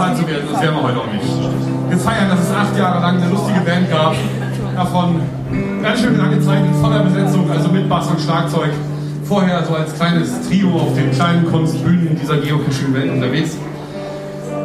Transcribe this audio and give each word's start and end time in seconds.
sentimental 0.00 0.16
zu 0.16 0.26
werden. 0.26 0.48
Das 0.52 0.62
werden 0.62 0.76
wir 0.76 0.82
heute 0.82 0.98
auch 0.98 1.12
nicht. 1.12 1.90
Wir 1.90 1.98
feiern, 1.98 2.28
dass 2.30 2.40
es 2.40 2.52
acht 2.52 2.76
Jahre 2.76 3.00
lang 3.00 3.16
eine 3.20 3.30
lustige 3.30 3.60
Band 3.60 3.90
gab. 3.90 4.14
Davon 4.76 5.20
ganz 5.82 6.00
schön 6.00 6.16
lange 6.16 6.40
Zeit 6.40 6.64
in 6.64 6.74
voller 6.74 7.02
Besetzung, 7.02 7.50
also 7.50 7.68
mit 7.68 7.88
Bass 7.88 8.08
und 8.08 8.20
Schlagzeug. 8.20 8.70
Vorher 9.24 9.64
so 9.64 9.74
als 9.74 9.94
kleines 9.94 10.48
Trio 10.48 10.74
auf 10.74 10.94
den 10.94 11.10
kleinen 11.12 11.46
Kunstbühnen 11.50 12.18
dieser 12.20 12.38
Geocaching-Welt 12.38 13.12
unterwegs. 13.12 13.56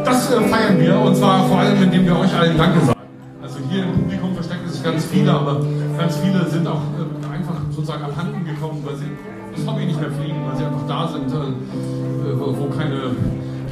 Das 0.04 0.32
äh, 0.32 0.42
feiern 0.42 0.80
wir 0.80 1.00
und 1.00 1.16
zwar 1.16 1.46
vor 1.48 1.60
allem, 1.60 1.82
indem 1.82 2.06
wir 2.06 2.18
euch 2.20 2.34
allen 2.34 2.58
Danke 2.58 2.80
sagen. 2.80 3.00
Also 3.42 3.58
hier 3.70 3.84
im 3.84 3.94
Publikum 3.94 4.34
verstecken 4.34 4.68
sich 4.70 4.84
ganz 4.84 5.06
viele, 5.06 5.32
aber 5.32 5.62
ganz 5.98 6.18
viele 6.18 6.48
sind 6.48 6.68
auch 6.68 6.82
äh, 6.98 7.34
einfach 7.34 7.56
sozusagen 7.70 8.04
abhanden 8.04 8.46
gekommen, 8.46 8.82
weil 8.86 8.96
sie 8.96 9.06
das 9.56 9.68
Hobby 9.68 9.86
nicht 9.86 10.00
mehr 10.00 10.12
pflegen, 10.12 10.38
weil 10.48 10.58
sie 10.58 10.66
einfach 10.66 10.88
da 10.88 11.08
sind, 11.08 11.32
äh, 11.32 12.34
wo 12.36 12.66
keine 12.76 13.14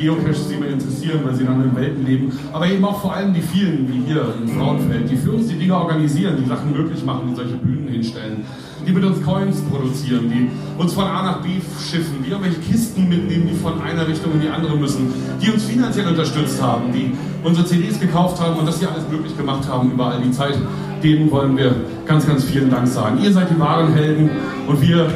Geocaches 0.04 0.50
sie 0.50 0.58
mehr 0.58 0.70
interessieren, 0.70 1.22
weil 1.24 1.34
sie 1.34 1.44
in 1.44 1.76
Welten 1.76 2.06
leben. 2.06 2.32
Aber 2.52 2.68
eben 2.68 2.84
auch 2.84 3.00
vor 3.00 3.14
allem 3.16 3.34
die 3.34 3.42
vielen, 3.42 3.88
wie 3.88 4.06
hier 4.06 4.36
in 4.42 4.50
Frauenfeld, 4.50 5.10
die 5.10 5.16
für 5.16 5.32
uns 5.32 5.48
die 5.48 5.56
Dinge 5.56 5.76
organisieren, 5.76 6.36
die 6.44 6.48
Sachen 6.48 6.74
möglich 6.74 7.04
machen, 7.06 7.30
die 7.30 7.36
solche 7.36 7.56
Bühnen 7.56 7.88
hinstellen, 7.88 8.44
die 8.86 8.92
mit 8.92 9.04
uns 9.04 9.24
Coins 9.24 9.62
produzieren, 9.62 10.30
die 10.30 10.50
uns 10.82 10.92
von 10.94 11.06
A 11.06 11.24
nach 11.24 11.42
B 11.42 11.50
schiffen, 11.90 12.24
die 12.26 12.32
irgendwelche 12.32 12.60
Kisten 12.60 13.08
mitnehmen, 13.08 13.48
die 13.50 13.56
von 13.56 13.82
einer 13.82 14.06
Richtung 14.06 14.34
in 14.34 14.42
die 14.42 14.50
andere 14.50 14.76
müssen, 14.76 15.14
die 15.42 15.50
uns 15.50 15.64
finanziell 15.64 16.08
unterstützt 16.08 16.62
haben, 16.62 16.92
die 16.92 17.14
unsere 17.44 17.66
CDs 17.66 17.98
gekauft 17.98 18.42
haben 18.42 18.60
und 18.60 18.67
das 18.67 18.80
hier 18.80 18.92
alles 18.92 19.08
möglich 19.10 19.38
gemacht 19.38 19.67
haben 19.70 19.92
über 19.92 20.08
all 20.08 20.22
die 20.22 20.32
Zeit. 20.32 20.58
Denen 21.02 21.32
wollen 21.32 21.56
wir 21.56 21.76
ganz, 22.06 22.28
ganz 22.28 22.44
vielen 22.44 22.70
Dank 22.70 22.88
sagen. 22.88 23.20
Ihr 23.23 23.32
seid 23.32 23.50
die 23.50 23.60
wahren 23.60 23.94
Helden 23.94 24.30
und 24.67 24.82
wir 24.82 25.08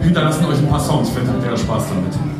hinterlassen 0.00 0.46
euch 0.46 0.58
ein 0.58 0.68
paar 0.68 0.80
Songs. 0.80 1.10
Vielleicht 1.10 1.30
habt 1.30 1.44
ihr 1.44 1.56
Spaß 1.56 1.88
damit. 1.88 2.37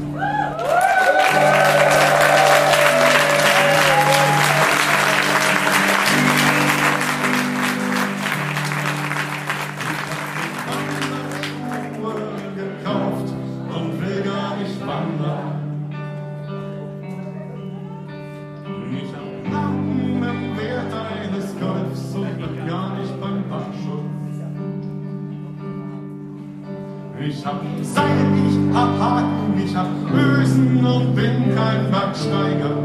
Seil, 27.99 28.31
ich 28.47 28.55
hab 28.75 28.91
Haken, 29.01 29.55
ich 29.65 29.75
hab 29.75 29.89
Ösen 30.15 30.85
und 30.85 31.17
bin 31.17 31.57
kein 31.57 31.91
Bergsteiger. 31.91 32.77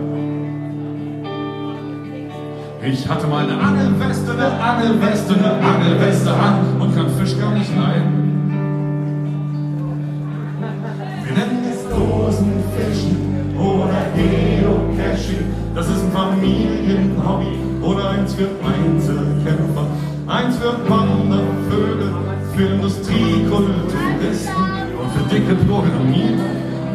Ich 2.86 3.08
hatte 3.08 3.28
mal 3.28 3.44
eine 3.44 3.58
Angelweste, 3.60 4.32
eine 4.32 4.60
Angelweste, 4.60 5.36
eine 5.36 5.54
Angelweste 5.54 6.34
an 6.34 6.78
und 6.80 6.96
kann 6.96 7.10
Fisch 7.18 7.40
gar 7.40 7.52
nicht 7.52 7.70
leiden. 7.76 8.32
Wir 11.24 11.34
nennen 11.38 11.64
es 11.72 11.88
Dosenfischen 11.90 13.56
oder 13.56 14.08
Geocaching. 14.16 15.46
Das 15.76 15.90
ist 15.90 16.06
ein 16.06 16.12
Familienhobby 16.12 17.60
oder 17.84 18.10
eins 18.10 18.34
für 18.34 18.50
Einzelkämpfer. 18.66 19.86
Eins 20.28 20.58
für 20.58 20.74
Wandervögel, 20.90 22.12
für 22.56 22.64
Industriekulturisten 22.64 24.83
dicke 25.30 25.56
Programmierer. 25.66 26.50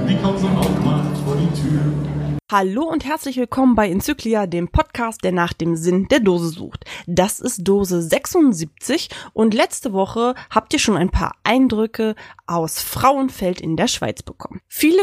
Die 0.09 0.17
kommen 0.17 0.39
so 0.39 0.49
mal 0.49 1.03
vor 1.25 1.37
die 1.37 1.61
Tür. 1.61 2.18
Hallo 2.51 2.85
und 2.85 3.05
herzlich 3.05 3.37
willkommen 3.37 3.75
bei 3.75 3.91
Enzyklia, 3.91 4.47
dem 4.47 4.69
Podcast, 4.69 5.23
der 5.23 5.33
nach 5.33 5.53
dem 5.53 5.77
Sinn 5.77 6.09
der 6.09 6.21
Dose 6.21 6.49
sucht. 6.49 6.87
Das 7.07 7.41
ist 7.41 7.69
Dose 7.69 8.01
76 8.01 9.11
und 9.35 9.53
letzte 9.53 9.93
Woche 9.93 10.35
habt 10.49 10.73
ihr 10.73 10.79
schon 10.79 10.97
ein 10.97 11.11
paar 11.11 11.35
Eindrücke 11.45 12.15
aus 12.47 12.81
Frauenfeld 12.81 13.61
in 13.61 13.77
der 13.77 13.87
Schweiz 13.87 14.23
bekommen. 14.23 14.63
Viele 14.67 15.03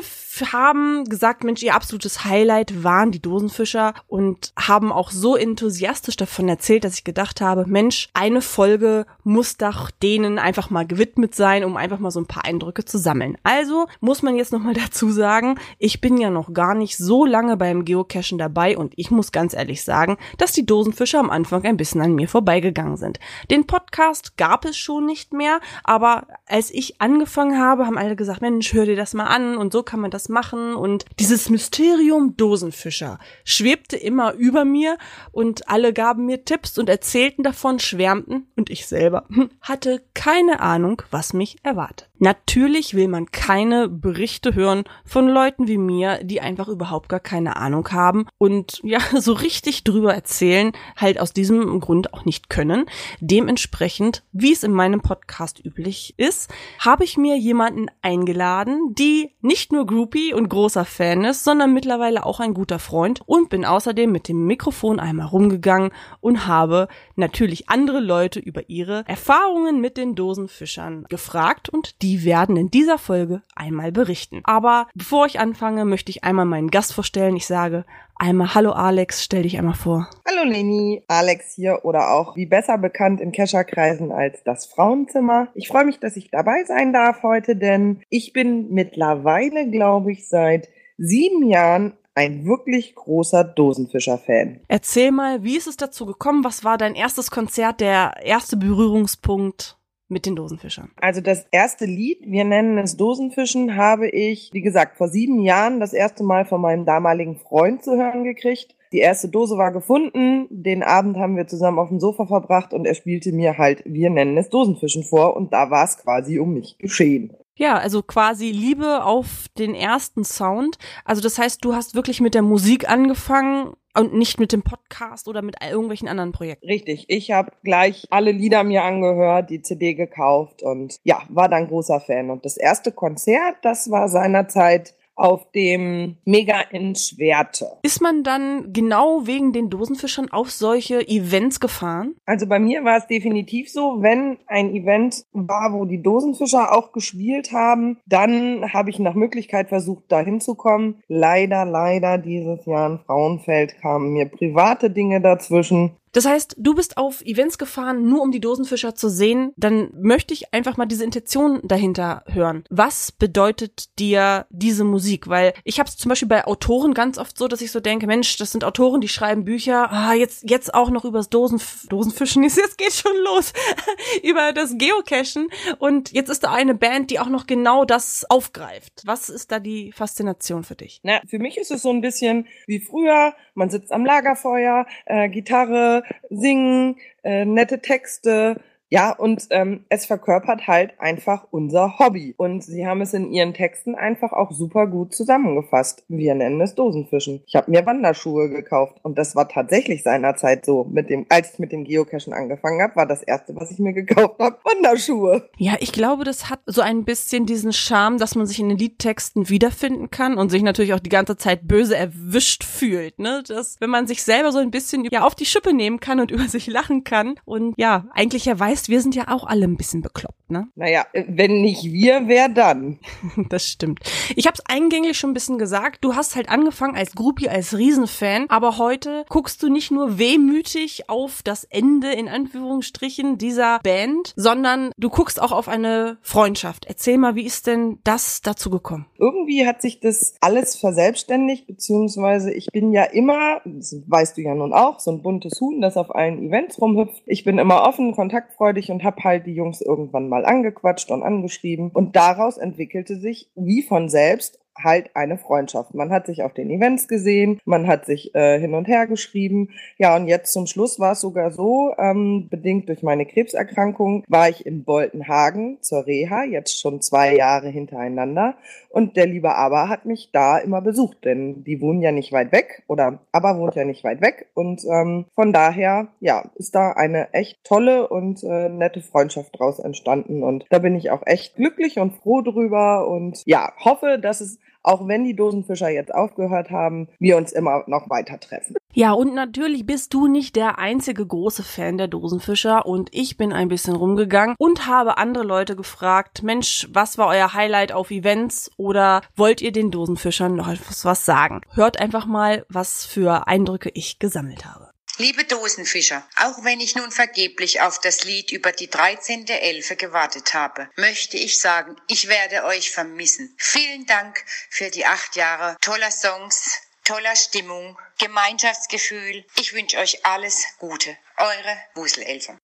haben 0.51 1.05
gesagt, 1.05 1.43
Mensch, 1.43 1.61
ihr 1.61 1.75
absolutes 1.75 2.25
Highlight 2.25 2.83
waren 2.83 3.11
die 3.11 3.21
Dosenfischer 3.21 3.93
und 4.07 4.51
haben 4.57 4.91
auch 4.91 5.11
so 5.11 5.35
enthusiastisch 5.35 6.17
davon 6.17 6.49
erzählt, 6.49 6.83
dass 6.83 6.95
ich 6.95 7.03
gedacht 7.03 7.41
habe, 7.41 7.65
Mensch, 7.67 8.09
eine 8.15 8.41
Folge 8.41 9.05
muss 9.23 9.57
doch 9.57 9.91
denen 9.91 10.39
einfach 10.39 10.71
mal 10.71 10.87
gewidmet 10.87 11.35
sein, 11.35 11.63
um 11.63 11.77
einfach 11.77 11.99
mal 11.99 12.09
so 12.09 12.19
ein 12.19 12.25
paar 12.25 12.45
Eindrücke 12.45 12.85
zu 12.85 12.97
sammeln. 12.97 13.37
Also 13.43 13.85
muss 13.99 14.23
man 14.23 14.35
jetzt 14.35 14.51
nochmal 14.51 14.73
dazu 14.73 15.11
sagen, 15.11 15.59
ich 15.77 16.01
bin 16.01 16.17
ja 16.17 16.31
noch 16.31 16.51
gar 16.51 16.73
nicht 16.73 16.97
so 16.97 17.25
lange 17.35 17.57
beim 17.57 17.83
Geocachen 17.83 18.37
dabei 18.37 18.77
und 18.77 18.93
ich 18.95 19.11
muss 19.11 19.33
ganz 19.33 19.53
ehrlich 19.53 19.83
sagen, 19.83 20.15
dass 20.37 20.53
die 20.53 20.65
Dosenfischer 20.65 21.19
am 21.19 21.29
Anfang 21.29 21.65
ein 21.65 21.75
bisschen 21.75 21.99
an 21.99 22.15
mir 22.15 22.29
vorbeigegangen 22.29 22.95
sind. 22.95 23.19
Den 23.51 23.67
Podcast 23.67 24.37
gab 24.37 24.63
es 24.63 24.77
schon 24.77 25.05
nicht 25.05 25.33
mehr, 25.33 25.59
aber 25.83 26.27
als 26.45 26.71
ich 26.71 27.01
angefangen 27.01 27.59
habe, 27.59 27.87
haben 27.87 27.97
alle 27.97 28.15
gesagt, 28.15 28.41
Mensch, 28.41 28.71
hör 28.71 28.85
dir 28.85 28.95
das 28.95 29.13
mal 29.13 29.25
an 29.25 29.57
und 29.57 29.73
so 29.73 29.83
kann 29.83 29.99
man 29.99 30.11
das 30.11 30.29
machen 30.29 30.75
und 30.75 31.03
dieses 31.19 31.49
Mysterium 31.49 32.37
Dosenfischer 32.37 33.19
schwebte 33.43 33.97
immer 33.97 34.31
über 34.35 34.63
mir 34.63 34.97
und 35.33 35.67
alle 35.67 35.91
gaben 35.91 36.25
mir 36.25 36.45
Tipps 36.45 36.77
und 36.77 36.87
erzählten 36.87 37.43
davon, 37.43 37.79
schwärmten 37.79 38.47
und 38.55 38.69
ich 38.69 38.87
selber 38.87 39.25
hatte 39.59 40.05
keine 40.13 40.61
Ahnung, 40.61 41.01
was 41.11 41.33
mich 41.33 41.57
erwartet. 41.63 42.09
Natürlich 42.17 42.93
will 42.93 43.09
man 43.09 43.31
keine 43.31 43.89
Berichte 43.89 44.55
hören 44.55 44.83
von 45.03 45.27
Leuten 45.27 45.67
wie 45.67 45.77
mir, 45.77 46.23
die 46.23 46.39
einfach 46.39 46.69
überhaupt 46.69 47.09
gar 47.09 47.19
keine 47.19 47.57
Ahnung 47.57 47.89
haben 47.91 48.27
und 48.37 48.79
ja, 48.83 48.99
so 49.19 49.33
richtig 49.33 49.83
drüber 49.83 50.13
erzählen, 50.13 50.71
halt 50.95 51.19
aus 51.19 51.33
diesem 51.33 51.79
Grund 51.81 52.13
auch 52.13 52.23
nicht 52.23 52.49
können. 52.49 52.85
Dementsprechend, 53.19 54.23
wie 54.31 54.53
es 54.53 54.63
in 54.63 54.71
meinem 54.71 55.01
Podcast 55.01 55.63
üblich 55.63 56.13
ist, 56.17 56.53
habe 56.79 57.03
ich 57.03 57.17
mir 57.17 57.37
jemanden 57.37 57.87
eingeladen, 58.01 58.93
die 58.97 59.31
nicht 59.41 59.73
nur 59.73 59.85
Groupie 59.85 60.33
und 60.33 60.49
großer 60.49 60.85
Fan 60.85 61.25
ist, 61.25 61.43
sondern 61.43 61.73
mittlerweile 61.73 62.25
auch 62.25 62.39
ein 62.39 62.53
guter 62.53 62.79
Freund 62.79 63.21
und 63.25 63.49
bin 63.49 63.65
außerdem 63.65 64.11
mit 64.11 64.29
dem 64.29 64.45
Mikrofon 64.45 64.99
einmal 64.99 65.27
rumgegangen 65.27 65.91
und 66.21 66.47
habe 66.47 66.87
natürlich 67.15 67.69
andere 67.69 67.99
Leute 67.99 68.39
über 68.39 68.69
ihre 68.69 69.03
Erfahrungen 69.07 69.81
mit 69.81 69.97
den 69.97 70.15
Dosenfischern 70.15 71.05
gefragt 71.09 71.69
und 71.69 72.01
die 72.05 72.23
werden 72.23 72.55
in 72.55 72.69
dieser 72.69 72.99
Folge 72.99 73.41
einmal 73.55 73.91
berichten. 73.91 74.41
Aber 74.43 74.87
bevor 74.93 75.25
ich 75.25 75.39
anfange, 75.39 75.85
möchte 75.85 76.11
ich 76.11 76.23
einmal 76.23 76.45
meinen 76.45 76.69
Gast 76.69 76.93
vorstellen. 76.93 77.35
Ich 77.35 77.47
sage 77.47 77.83
einmal 78.15 78.53
Hallo 78.53 78.73
Alex, 78.73 79.23
stell 79.23 79.41
dich 79.41 79.57
einmal 79.57 79.73
vor. 79.73 80.07
Hallo 80.29 80.47
Leni, 80.47 81.03
Alex 81.07 81.55
hier 81.55 81.79
oder 81.83 82.13
auch 82.13 82.35
wie 82.35 82.45
besser 82.45 82.77
bekannt 82.77 83.21
in 83.21 83.31
Kescherkreisen 83.31 84.11
als 84.11 84.43
das 84.43 84.67
Frauenzimmer. 84.67 85.47
Ich 85.55 85.67
freue 85.67 85.85
mich, 85.85 85.99
dass 85.99 86.15
ich 86.15 86.29
dabei 86.29 86.63
sein 86.65 86.93
darf 86.93 87.23
heute, 87.23 87.55
denn 87.55 88.03
ich 88.09 88.33
bin 88.33 88.69
mittlerweile, 88.69 89.67
glaube 89.71 90.11
ich, 90.11 90.29
seit 90.29 90.69
sieben 90.99 91.47
Jahren 91.49 91.93
ein 92.13 92.45
wirklich 92.45 92.93
großer 92.93 93.43
Dosenfischer-Fan. 93.43 94.61
Erzähl 94.67 95.11
mal, 95.11 95.43
wie 95.43 95.57
ist 95.57 95.67
es 95.67 95.75
dazu 95.75 96.05
gekommen? 96.05 96.43
Was 96.43 96.63
war 96.63 96.77
dein 96.77 96.93
erstes 96.93 97.31
Konzert, 97.31 97.81
der 97.81 98.13
erste 98.23 98.57
Berührungspunkt 98.57 99.77
mit 100.07 100.25
den 100.25 100.35
Dosenfischern? 100.35 100.91
Also 100.97 101.21
das 101.21 101.45
erste 101.51 101.85
Lied, 101.85 102.19
wir 102.25 102.43
nennen 102.43 102.77
es 102.77 102.97
Dosenfischen, 102.97 103.75
habe 103.75 104.09
ich, 104.09 104.49
wie 104.53 104.61
gesagt, 104.61 104.97
vor 104.97 105.07
sieben 105.07 105.41
Jahren 105.41 105.79
das 105.79 105.93
erste 105.93 106.23
Mal 106.23 106.45
von 106.45 106.61
meinem 106.61 106.85
damaligen 106.85 107.37
Freund 107.37 107.83
zu 107.83 107.97
hören 107.97 108.23
gekriegt. 108.23 108.75
Die 108.91 108.99
erste 108.99 109.27
Dose 109.27 109.57
war 109.57 109.71
gefunden, 109.71 110.47
den 110.49 110.83
Abend 110.83 111.17
haben 111.17 111.35
wir 111.35 111.47
zusammen 111.47 111.79
auf 111.79 111.89
dem 111.89 111.99
Sofa 111.99 112.25
verbracht 112.27 112.73
und 112.73 112.85
er 112.85 112.93
spielte 112.93 113.31
mir 113.31 113.57
halt, 113.57 113.83
wir 113.85 114.09
nennen 114.09 114.37
es 114.37 114.49
Dosenfischen 114.49 115.03
vor 115.03 115.35
und 115.35 115.53
da 115.53 115.69
war 115.69 115.83
es 115.83 115.97
quasi 115.97 116.39
um 116.39 116.53
mich 116.53 116.77
geschehen. 116.77 117.33
Ja, 117.57 117.77
also 117.77 118.03
quasi 118.03 118.51
Liebe 118.51 119.05
auf 119.05 119.47
den 119.57 119.75
ersten 119.75 120.25
Sound. 120.25 120.77
Also 121.05 121.21
das 121.21 121.37
heißt, 121.37 121.63
du 121.63 121.73
hast 121.73 121.95
wirklich 121.95 122.19
mit 122.19 122.33
der 122.33 122.41
Musik 122.41 122.89
angefangen 122.89 123.73
und 123.97 124.13
nicht 124.13 124.41
mit 124.41 124.51
dem 124.51 124.61
Podcast 124.61 125.29
oder 125.29 125.41
mit 125.41 125.55
irgendwelchen 125.63 126.09
anderen 126.09 126.33
Projekten. 126.33 126.67
Richtig, 126.67 127.05
ich 127.07 127.31
habe 127.31 127.53
gleich 127.63 128.07
alle 128.09 128.31
Lieder 128.31 128.65
mir 128.65 128.83
angehört, 128.83 129.49
die 129.49 129.61
CD 129.61 129.93
gekauft 129.93 130.63
und 130.63 130.97
ja, 131.03 131.21
war 131.29 131.47
dann 131.47 131.67
großer 131.67 132.01
Fan. 132.01 132.29
Und 132.29 132.43
das 132.43 132.57
erste 132.57 132.91
Konzert, 132.91 133.55
das 133.61 133.89
war 133.89 134.09
seinerzeit 134.09 134.93
auf 135.15 135.51
dem 135.51 136.17
Mega 136.25 136.61
in 136.71 136.95
Schwerte. 136.95 137.67
Ist 137.81 138.01
man 138.01 138.23
dann 138.23 138.73
genau 138.73 139.25
wegen 139.25 139.53
den 139.53 139.69
Dosenfischern 139.69 140.31
auf 140.31 140.51
solche 140.51 141.07
Events 141.07 141.59
gefahren? 141.59 142.15
Also 142.25 142.47
bei 142.47 142.59
mir 142.59 142.83
war 142.83 142.97
es 142.97 143.07
definitiv 143.07 143.71
so, 143.71 144.01
wenn 144.01 144.37
ein 144.47 144.73
Event 144.75 145.25
war, 145.31 145.73
wo 145.73 145.85
die 145.85 146.01
Dosenfischer 146.01 146.75
auch 146.75 146.91
gespielt 146.91 147.51
haben, 147.51 147.97
dann 148.05 148.73
habe 148.73 148.89
ich 148.89 148.99
nach 148.99 149.15
Möglichkeit 149.15 149.69
versucht, 149.69 150.05
da 150.09 150.19
hinzukommen. 150.19 151.03
Leider, 151.07 151.65
leider 151.65 152.17
dieses 152.17 152.65
Jahr 152.65 152.91
in 152.91 152.99
Frauenfeld 152.99 153.79
kamen 153.81 154.13
mir 154.13 154.25
private 154.25 154.89
Dinge 154.89 155.21
dazwischen. 155.21 155.91
Das 156.15 156.25
heißt, 156.25 156.55
du 156.57 156.73
bist 156.73 156.95
auf 156.95 157.21
Events 157.23 157.57
gefahren, 157.57 158.07
nur 158.07 158.21
um 158.21 158.31
die 158.31 158.39
Dosenfischer 158.39 158.95
zu 158.95 159.09
sehen. 159.09 159.51
Dann 159.57 159.89
möchte 159.99 160.33
ich 160.33 160.53
einfach 160.53 160.77
mal 160.77 160.85
diese 160.85 161.03
Intention 161.03 161.59
dahinter 161.63 162.23
hören. 162.27 162.63
Was 162.69 163.11
bedeutet 163.11 163.99
dir 163.99 164.45
diese 164.49 164.85
Musik? 164.85 165.27
Weil 165.27 165.53
ich 165.65 165.77
habe 165.77 165.89
es 165.89 165.97
zum 165.97 166.07
Beispiel 166.07 166.29
bei 166.29 166.47
Autoren 166.47 166.93
ganz 166.93 167.17
oft 167.17 167.37
so, 167.37 167.49
dass 167.49 167.59
ich 167.59 167.69
so 167.69 167.81
denke, 167.81 168.07
Mensch, 168.07 168.37
das 168.37 168.53
sind 168.53 168.63
Autoren, 168.63 169.01
die 169.01 169.09
schreiben 169.09 169.43
Bücher. 169.43 169.91
Ah, 169.91 170.13
jetzt 170.13 170.49
jetzt 170.49 170.73
auch 170.73 170.89
noch 170.89 171.03
übers 171.03 171.29
Dosenf 171.29 171.85
Dosenfischen. 171.89 172.43
Jetzt 172.55 172.77
geht 172.77 172.93
schon 172.93 173.17
los 173.25 173.51
über 174.23 174.53
das 174.53 174.77
Geocachen. 174.77 175.49
Und 175.79 176.13
jetzt 176.13 176.29
ist 176.29 176.45
da 176.45 176.53
eine 176.53 176.75
Band, 176.75 177.11
die 177.11 177.19
auch 177.19 177.27
noch 177.27 177.45
genau 177.45 177.83
das 177.83 178.25
aufgreift. 178.29 179.01
Was 179.03 179.27
ist 179.27 179.51
da 179.51 179.59
die 179.59 179.91
Faszination 179.91 180.63
für 180.63 180.75
dich? 180.75 181.01
Na, 181.03 181.19
für 181.27 181.39
mich 181.39 181.57
ist 181.57 181.71
es 181.71 181.81
so 181.81 181.89
ein 181.89 181.99
bisschen 181.99 182.47
wie 182.67 182.79
früher. 182.79 183.33
Man 183.53 183.69
sitzt 183.69 183.91
am 183.91 184.05
Lagerfeuer, 184.05 184.85
äh, 185.05 185.27
Gitarre, 185.27 186.04
singen, 186.29 186.97
äh, 187.23 187.45
nette 187.45 187.79
Texte. 187.79 188.61
Ja, 188.89 189.11
und 189.11 189.47
ähm, 189.49 189.85
es 189.89 190.05
verkörpert 190.05 190.67
halt 190.67 190.93
einfach 190.99 191.47
unser 191.51 191.97
Hobby. 191.99 192.35
Und 192.37 192.63
sie 192.63 192.85
haben 192.85 193.01
es 193.01 193.13
in 193.13 193.31
ihren 193.31 193.53
Texten 193.53 193.95
einfach 193.95 194.31
auch 194.31 194.51
super 194.51 194.87
gut 194.87 195.13
zusammengefasst. 195.13 196.03
Wir 196.07 196.35
nennen 196.35 196.61
es 196.61 196.75
Dosenfischen. 196.75 197.43
Ich 197.47 197.55
habe 197.55 197.71
mir 197.71 197.85
Wanderschuhe 197.85 198.49
gekauft 198.49 198.97
und 199.03 199.17
das 199.17 199.35
war 199.35 199.49
tatsächlich 199.49 200.03
seinerzeit 200.03 200.65
so. 200.65 200.85
Mit 200.85 201.09
dem, 201.09 201.25
als 201.29 201.53
ich 201.53 201.59
mit 201.59 201.71
dem 201.71 201.83
Geocachen 201.83 202.33
angefangen 202.33 202.81
habe, 202.81 202.95
war 202.95 203.07
das 203.07 203.23
erste, 203.23 203.55
was 203.55 203.71
ich 203.71 203.79
mir 203.79 203.93
gekauft 203.93 204.39
habe, 204.39 204.57
Wanderschuhe. 204.63 205.49
Ja, 205.57 205.73
ich 205.79 205.91
glaube, 205.91 206.23
das 206.23 206.49
hat 206.49 206.59
so 206.65 206.81
ein 206.81 207.05
bisschen 207.05 207.45
diesen 207.45 207.73
Charme, 207.73 208.17
dass 208.17 208.35
man 208.35 208.45
sich 208.45 208.59
in 208.59 208.69
den 208.69 208.77
Liedtexten 208.77 209.49
wiederfinden 209.49 210.11
kann 210.11 210.37
und 210.37 210.49
sich 210.49 210.61
natürlich 210.61 210.93
auch 210.93 210.99
die 210.99 211.09
ganze 211.09 211.37
Zeit 211.37 211.67
böse 211.67 211.95
erwischt 211.95 212.63
fühlt. 212.63 213.19
Ne? 213.19 213.43
Dass, 213.47 213.77
wenn 213.79 213.89
man 213.89 214.05
sich 214.07 214.23
selber 214.23 214.51
so 214.51 214.59
ein 214.59 214.71
bisschen 214.71 215.05
ja 215.11 215.23
auf 215.23 215.35
die 215.35 215.45
Schippe 215.45 215.73
nehmen 215.73 215.99
kann 215.99 216.19
und 216.19 216.31
über 216.35 216.47
sich 216.47 216.67
lachen 216.67 217.03
kann 217.03 217.35
und 217.45 217.73
ja, 217.77 218.05
eigentlich 218.13 218.45
ja 218.45 218.59
weiß, 218.59 218.74
wir 218.89 219.01
sind 219.01 219.15
ja 219.15 219.27
auch 219.29 219.45
alle 219.45 219.65
ein 219.65 219.77
bisschen 219.77 220.01
bekloppt, 220.01 220.44
ne? 220.49 220.67
Naja, 220.75 221.05
wenn 221.13 221.61
nicht 221.61 221.83
wir, 221.83 222.27
wer 222.27 222.49
dann? 222.49 222.99
das 223.49 223.67
stimmt. 223.67 223.99
Ich 224.35 224.47
habe 224.47 224.55
es 224.55 224.63
eingänglich 224.67 225.17
schon 225.17 225.31
ein 225.31 225.33
bisschen 225.33 225.57
gesagt. 225.57 226.03
Du 226.03 226.15
hast 226.15 226.35
halt 226.35 226.49
angefangen 226.49 226.95
als 226.95 227.15
Groupie, 227.15 227.49
als 227.49 227.77
Riesenfan, 227.77 228.45
aber 228.49 228.77
heute 228.77 229.25
guckst 229.29 229.61
du 229.63 229.69
nicht 229.69 229.91
nur 229.91 230.17
wehmütig 230.17 231.09
auf 231.09 231.41
das 231.43 231.63
Ende 231.65 232.11
in 232.11 232.27
Anführungsstrichen 232.27 233.37
dieser 233.37 233.79
Band, 233.79 234.33
sondern 234.35 234.91
du 234.97 235.09
guckst 235.09 235.41
auch 235.41 235.51
auf 235.51 235.67
eine 235.67 236.17
Freundschaft. 236.21 236.85
Erzähl 236.85 237.17
mal, 237.17 237.35
wie 237.35 237.45
ist 237.45 237.67
denn 237.67 237.99
das 238.03 238.41
dazu 238.41 238.69
gekommen? 238.69 239.05
Irgendwie 239.17 239.65
hat 239.65 239.81
sich 239.81 239.99
das 239.99 240.35
alles 240.41 240.75
verselbstständigt, 240.75 241.67
beziehungsweise 241.67 242.53
ich 242.53 242.67
bin 242.71 242.91
ja 242.91 243.03
immer, 243.03 243.61
das 243.65 243.95
weißt 244.07 244.37
du 244.37 244.41
ja 244.41 244.55
nun 244.55 244.73
auch, 244.73 244.99
so 244.99 245.11
ein 245.11 245.21
buntes 245.21 245.59
Huhn, 245.61 245.81
das 245.81 245.97
auf 245.97 246.13
allen 246.13 246.43
Events 246.43 246.81
rumhüpft. 246.81 247.23
Ich 247.25 247.43
bin 247.43 247.57
immer 247.57 247.83
offen, 247.83 248.13
kontaktfreudig 248.13 248.91
und 248.91 249.03
habe 249.03 249.23
halt 249.23 249.45
die 249.45 249.53
Jungs 249.53 249.81
irgendwann 249.81 250.29
mal 250.29 250.34
angequatscht 250.43 251.11
und 251.11 251.23
angeschrieben. 251.23 251.91
Und 251.91 252.15
daraus 252.15 252.57
entwickelte 252.57 253.17
sich 253.17 253.49
wie 253.55 253.83
von 253.83 254.09
selbst 254.09 254.59
halt 254.77 255.15
eine 255.15 255.37
Freundschaft. 255.37 255.93
Man 255.93 256.11
hat 256.11 256.25
sich 256.25 256.43
auf 256.43 256.53
den 256.53 256.69
Events 256.69 257.07
gesehen, 257.07 257.59
man 257.65 257.87
hat 257.87 258.05
sich 258.05 258.33
äh, 258.35 258.59
hin 258.59 258.73
und 258.73 258.87
her 258.87 259.07
geschrieben. 259.07 259.69
Ja, 259.97 260.15
und 260.15 260.27
jetzt 260.27 260.53
zum 260.53 260.67
Schluss 260.67 260.99
war 260.99 261.13
es 261.13 261.21
sogar 261.21 261.51
so, 261.51 261.93
ähm, 261.97 262.47
bedingt 262.49 262.89
durch 262.89 263.03
meine 263.03 263.25
Krebserkrankung, 263.25 264.23
war 264.27 264.49
ich 264.49 264.65
in 264.65 264.83
Boltenhagen 264.83 265.77
zur 265.81 266.05
Reha, 266.05 266.43
jetzt 266.43 266.79
schon 266.79 267.01
zwei 267.01 267.35
Jahre 267.35 267.69
hintereinander. 267.69 268.55
Und 268.89 269.17
der 269.17 269.25
liebe 269.25 269.55
Aber 269.55 269.89
hat 269.89 270.05
mich 270.05 270.29
da 270.31 270.57
immer 270.57 270.81
besucht, 270.81 271.25
denn 271.25 271.63
die 271.63 271.81
wohnen 271.81 272.01
ja 272.01 272.11
nicht 272.11 272.31
weit 272.31 272.51
weg 272.51 272.83
oder 272.87 273.19
Aber 273.31 273.57
wohnt 273.59 273.75
ja 273.75 273.83
nicht 273.83 274.03
weit 274.03 274.21
weg. 274.21 274.47
Und 274.53 274.83
ähm, 274.85 275.25
von 275.35 275.51
daher, 275.51 276.07
ja, 276.19 276.45
ist 276.55 276.75
da 276.75 276.91
eine 276.91 277.33
echt 277.33 277.63
tolle 277.63 278.07
und 278.07 278.43
äh, 278.43 278.69
nette 278.69 279.01
Freundschaft 279.01 279.59
draus 279.59 279.79
entstanden. 279.79 280.43
Und 280.43 280.65
da 280.69 280.79
bin 280.79 280.95
ich 280.95 281.11
auch 281.11 281.23
echt 281.25 281.55
glücklich 281.55 281.99
und 281.99 282.13
froh 282.15 282.41
drüber 282.41 283.07
und 283.07 283.41
ja, 283.45 283.73
hoffe, 283.83 284.17
dass 284.21 284.41
es 284.41 284.59
auch 284.85 285.07
wenn 285.07 285.23
die 285.23 285.35
Dosenfischer 285.35 285.89
jetzt 285.89 286.13
aufgehört 286.13 286.69
haben, 286.69 287.07
wir 287.19 287.37
uns 287.37 287.51
immer 287.51 287.83
noch 287.87 288.09
weiter 288.09 288.39
treffen. 288.39 288.75
Ja, 288.93 289.11
und 289.11 289.33
natürlich 289.33 289.85
bist 289.85 290.13
du 290.13 290.27
nicht 290.27 290.55
der 290.55 290.79
einzige 290.79 291.25
große 291.25 291.63
Fan 291.63 291.97
der 291.97 292.07
Dosenfischer 292.07 292.85
und 292.85 293.09
ich 293.11 293.35
bin 293.35 293.51
ein 293.51 293.67
bisschen 293.67 293.95
rumgegangen 293.95 294.55
und 294.57 294.87
habe 294.87 295.17
andere 295.17 295.43
Leute 295.43 295.75
gefragt, 295.75 296.43
Mensch, 296.43 296.87
was 296.93 297.17
war 297.17 297.27
euer 297.27 297.53
Highlight 297.53 297.91
auf 297.91 298.11
Events 298.11 298.71
oder 298.77 299.21
wollt 299.35 299.61
ihr 299.61 299.71
den 299.71 299.91
Dosenfischern 299.91 300.55
noch 300.55 300.69
etwas 300.69 301.03
was 301.03 301.25
sagen? 301.25 301.61
Hört 301.73 301.99
einfach 301.99 302.25
mal, 302.25 302.65
was 302.69 303.05
für 303.05 303.47
Eindrücke 303.47 303.89
ich 303.93 304.19
gesammelt 304.19 304.65
habe. 304.65 304.84
Liebe 305.17 305.45
Dosenfischer, 305.45 306.27
auch 306.35 306.65
wenn 306.65 306.81
ich 306.81 306.95
nun 306.95 307.09
vergeblich 307.09 307.79
auf 307.79 308.01
das 308.01 308.25
Lied 308.25 308.51
über 308.51 308.73
die 308.73 308.89
13. 308.89 309.47
Elfe 309.47 309.95
gewartet 309.95 310.53
habe, 310.53 310.89
möchte 310.97 311.37
ich 311.37 311.57
sagen, 311.57 311.95
ich 312.07 312.27
werde 312.27 312.65
euch 312.65 312.91
vermissen. 312.91 313.55
Vielen 313.57 314.05
Dank 314.07 314.43
für 314.69 314.89
die 314.89 315.05
acht 315.05 315.37
Jahre 315.37 315.77
toller 315.79 316.11
Songs, 316.11 316.81
toller 317.05 317.37
Stimmung, 317.37 317.97
Gemeinschaftsgefühl. 318.19 319.45
Ich 319.57 319.73
wünsche 319.73 319.99
euch 319.99 320.25
alles 320.25 320.65
Gute. 320.79 321.17
Eure 321.37 321.77
Wuselelfe. 321.93 322.57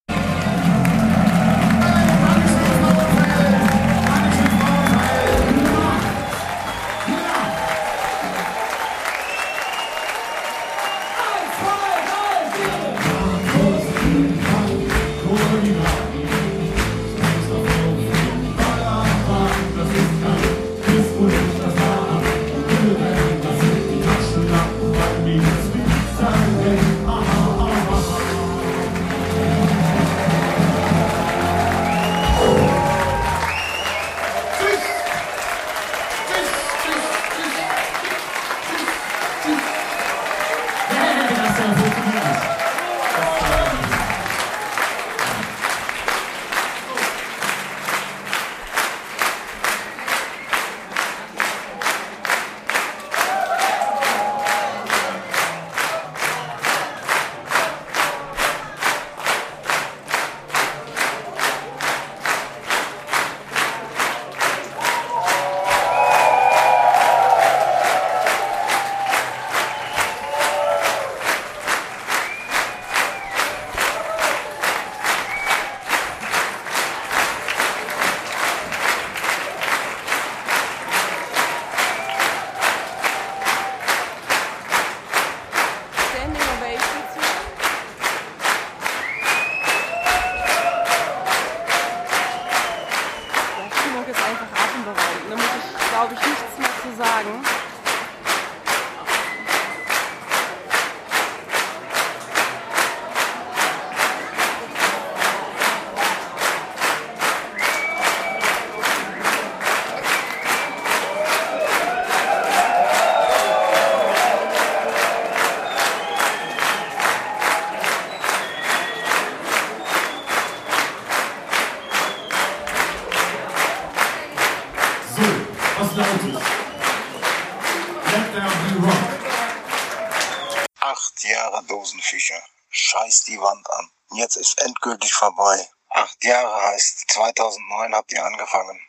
Endgültig 134.92 135.14
vorbei. 135.14 135.68
Acht 135.90 136.22
Jahre 136.26 136.68
heißt, 136.68 137.12
2009 137.12 137.96
habt 137.96 138.12
ihr 138.12 138.26
angefangen 138.26 138.82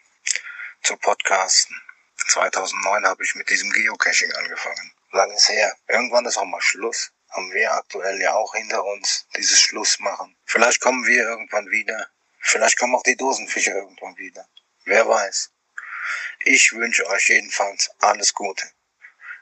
zu 0.82 0.96
podcasten. 0.96 1.80
2009 2.28 3.06
habe 3.06 3.22
ich 3.22 3.36
mit 3.36 3.48
diesem 3.48 3.70
Geocaching 3.70 4.32
angefangen. 4.32 4.92
Lang 5.12 5.30
ist 5.30 5.48
her. 5.48 5.76
Irgendwann 5.86 6.24
ist 6.24 6.38
auch 6.38 6.44
mal 6.44 6.60
Schluss. 6.60 7.12
Haben 7.30 7.52
wir 7.52 7.72
aktuell 7.72 8.20
ja 8.20 8.34
auch 8.34 8.52
hinter 8.54 8.84
uns, 8.84 9.28
dieses 9.36 9.60
Schluss 9.60 10.00
machen. 10.00 10.36
Vielleicht 10.44 10.80
kommen 10.80 11.06
wir 11.06 11.22
irgendwann 11.22 11.70
wieder. 11.70 12.08
Vielleicht 12.40 12.78
kommen 12.78 12.96
auch 12.96 13.04
die 13.04 13.16
Dosenfischer 13.16 13.76
irgendwann 13.76 14.16
wieder. 14.16 14.48
Wer 14.84 15.06
weiß. 15.08 15.52
Ich 16.44 16.72
wünsche 16.72 17.06
euch 17.06 17.28
jedenfalls 17.28 17.90
alles 18.00 18.34
Gute 18.34 18.68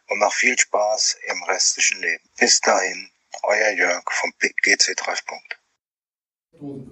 und 0.08 0.18
noch 0.18 0.34
viel 0.34 0.58
Spaß 0.58 1.16
im 1.28 1.42
restlichen 1.44 2.00
Leben. 2.00 2.28
Bis 2.38 2.60
dahin, 2.60 3.10
euer 3.44 3.70
Jörg 3.70 4.04
vom 4.10 4.32
Big 4.38 4.54
GC 4.62 4.94
Treffpunkt. 6.50 6.90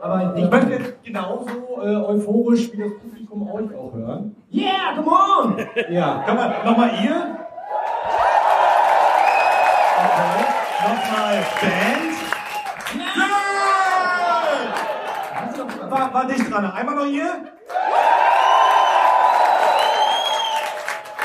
Aber 0.00 0.34
ich 0.36 0.50
möchte 0.50 0.70
jetzt 0.70 1.02
genauso 1.04 1.48
äh, 1.82 1.96
euphorisch 1.96 2.72
wie 2.72 2.78
das 2.78 2.92
Publikum 3.00 3.50
euch 3.50 3.74
auch 3.74 3.92
hören. 3.92 4.36
Yeah, 4.52 4.94
come 4.94 5.10
on! 5.10 5.56
Ja, 5.90 6.22
kann 6.24 6.36
man 6.36 6.50
nochmal 6.64 6.90
ihr? 7.02 7.36
Okay. 9.98 10.44
Nochmal 10.84 11.44
Band. 11.60 12.14
Yeah! 12.94 13.20
War, 15.90 16.14
war 16.14 16.26
dicht 16.26 16.50
dran. 16.52 16.64
Einmal 16.70 16.94
noch 16.94 17.06
hier. 17.06 17.32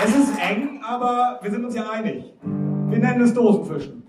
Es 0.04 0.16
ist 0.16 0.38
eng, 0.40 0.82
aber 0.84 1.40
wir 1.42 1.52
sind 1.52 1.64
uns 1.64 1.76
ja 1.76 1.90
einig. 1.92 2.34
Wir 2.42 3.00
nennen 3.00 3.22
es 3.22 3.34
Dosenfischen. 3.34 4.03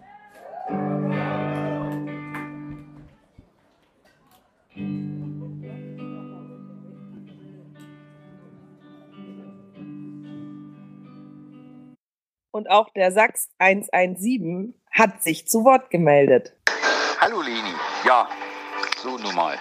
Und 12.54 12.70
auch 12.70 12.88
der 12.90 13.10
Sachs 13.10 13.50
117 13.58 14.74
hat 14.92 15.24
sich 15.24 15.48
zu 15.48 15.64
Wort 15.64 15.90
gemeldet. 15.90 16.52
Hallo 17.20 17.42
Leni. 17.42 17.74
Ja, 18.04 18.28
so 19.02 19.18
nun 19.18 19.34
mal. 19.34 19.58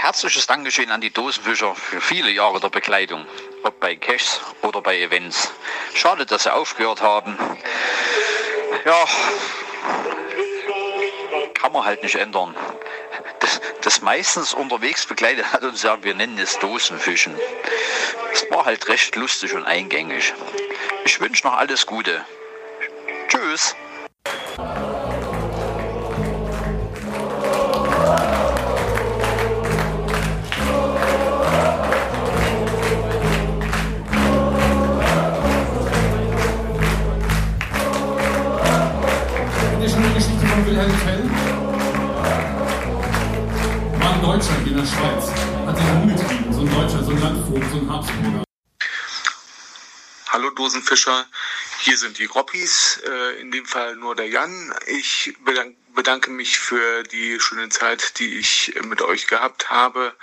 Herzliches 0.00 0.46
Dankeschön 0.46 0.90
an 0.90 1.02
die 1.02 1.12
Dosenfischer 1.12 1.74
für 1.74 2.00
viele 2.00 2.30
Jahre 2.30 2.58
der 2.58 2.70
Begleitung, 2.70 3.26
ob 3.64 3.78
bei 3.80 3.96
Caches 3.96 4.40
oder 4.62 4.80
bei 4.80 4.98
Events. 4.98 5.52
Schade, 5.92 6.24
dass 6.24 6.44
sie 6.44 6.54
aufgehört 6.54 7.02
haben. 7.02 7.36
Ja, 8.86 9.04
kann 11.52 11.72
man 11.72 11.84
halt 11.84 12.02
nicht 12.02 12.14
ändern. 12.14 12.56
Das, 13.40 13.60
das 13.82 14.00
meistens 14.00 14.54
unterwegs 14.54 15.04
begleitet 15.04 15.52
hat 15.52 15.64
uns 15.64 15.82
ja, 15.82 16.02
wir 16.02 16.14
nennen 16.14 16.38
es 16.38 16.58
Dosenfischen. 16.60 17.38
Es 18.32 18.50
war 18.50 18.64
halt 18.64 18.88
recht 18.88 19.14
lustig 19.16 19.52
und 19.52 19.66
eingängig. 19.66 20.32
Ich 21.04 21.20
wünsche 21.20 21.46
noch 21.46 21.56
alles 21.56 21.86
Gute. 21.86 22.24
Tschüss. 23.28 23.74
Deutscher 44.22 44.66
in 44.66 44.76
der 44.76 44.86
Schweiz. 44.86 45.30
Hat 45.66 45.76
sich 45.76 45.86
rumgetrieben. 45.86 46.52
So 46.52 46.60
ein 46.60 46.70
Deutscher, 46.70 47.02
so 47.02 47.10
ein 47.10 47.20
Landvogt, 47.20 47.70
so 47.70 47.78
ein 47.78 47.90
Habsburger. 47.90 48.51
Dosenfischer, 50.54 51.26
hier 51.80 51.96
sind 51.96 52.18
die 52.18 52.26
Roppis, 52.26 53.00
äh, 53.04 53.40
in 53.40 53.50
dem 53.50 53.66
Fall 53.66 53.96
nur 53.96 54.14
der 54.14 54.28
Jan. 54.28 54.74
Ich 54.86 55.34
bedank, 55.44 55.76
bedanke 55.94 56.30
mich 56.30 56.58
für 56.58 57.02
die 57.02 57.38
schöne 57.40 57.68
Zeit, 57.68 58.18
die 58.18 58.38
ich 58.38 58.74
mit 58.84 59.02
euch 59.02 59.26
gehabt 59.26 59.70
habe, 59.70 60.14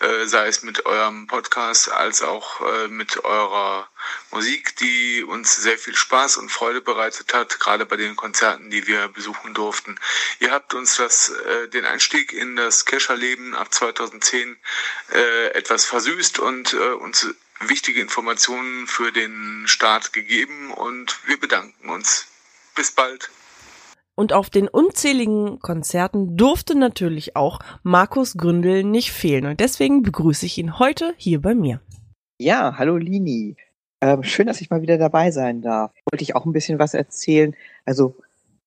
äh, 0.00 0.26
sei 0.26 0.46
es 0.46 0.62
mit 0.62 0.86
eurem 0.86 1.26
Podcast 1.26 1.90
als 1.90 2.22
auch 2.22 2.60
äh, 2.60 2.88
mit 2.88 3.24
eurer 3.24 3.88
Musik, 4.30 4.76
die 4.76 5.24
uns 5.24 5.56
sehr 5.56 5.78
viel 5.78 5.96
Spaß 5.96 6.36
und 6.36 6.50
Freude 6.50 6.80
bereitet 6.80 7.34
hat, 7.34 7.60
gerade 7.60 7.84
bei 7.84 7.96
den 7.96 8.16
Konzerten, 8.16 8.70
die 8.70 8.86
wir 8.86 9.08
besuchen 9.08 9.54
durften. 9.54 9.98
Ihr 10.40 10.50
habt 10.50 10.74
uns 10.74 10.96
das, 10.96 11.30
äh, 11.30 11.68
den 11.68 11.84
Einstieg 11.84 12.32
in 12.32 12.56
das 12.56 12.84
Kescherleben 12.84 13.54
ab 13.54 13.72
2010 13.72 14.56
äh, 15.12 15.48
etwas 15.48 15.84
versüßt 15.84 16.38
und 16.38 16.74
uns 16.74 17.26
wichtige 17.66 18.00
Informationen 18.00 18.86
für 18.86 19.12
den 19.12 19.64
Start 19.66 20.12
gegeben 20.12 20.72
und 20.72 21.18
wir 21.26 21.38
bedanken 21.38 21.90
uns. 21.90 22.26
Bis 22.74 22.92
bald. 22.92 23.30
Und 24.14 24.32
auf 24.32 24.50
den 24.50 24.68
unzähligen 24.68 25.60
Konzerten 25.60 26.36
durfte 26.36 26.74
natürlich 26.74 27.36
auch 27.36 27.60
Markus 27.82 28.36
Gründel 28.36 28.82
nicht 28.82 29.12
fehlen. 29.12 29.46
Und 29.46 29.60
deswegen 29.60 30.02
begrüße 30.02 30.46
ich 30.46 30.58
ihn 30.58 30.78
heute 30.78 31.14
hier 31.16 31.40
bei 31.40 31.54
mir. 31.54 31.80
Ja, 32.38 32.76
hallo 32.78 32.96
Lini. 32.96 33.56
Ähm, 34.00 34.22
schön, 34.22 34.46
dass 34.46 34.60
ich 34.60 34.70
mal 34.70 34.82
wieder 34.82 34.98
dabei 34.98 35.30
sein 35.30 35.62
darf. 35.62 35.92
Wollte 36.10 36.22
ich 36.22 36.36
auch 36.36 36.46
ein 36.46 36.52
bisschen 36.52 36.78
was 36.78 36.94
erzählen. 36.94 37.56
Also 37.84 38.16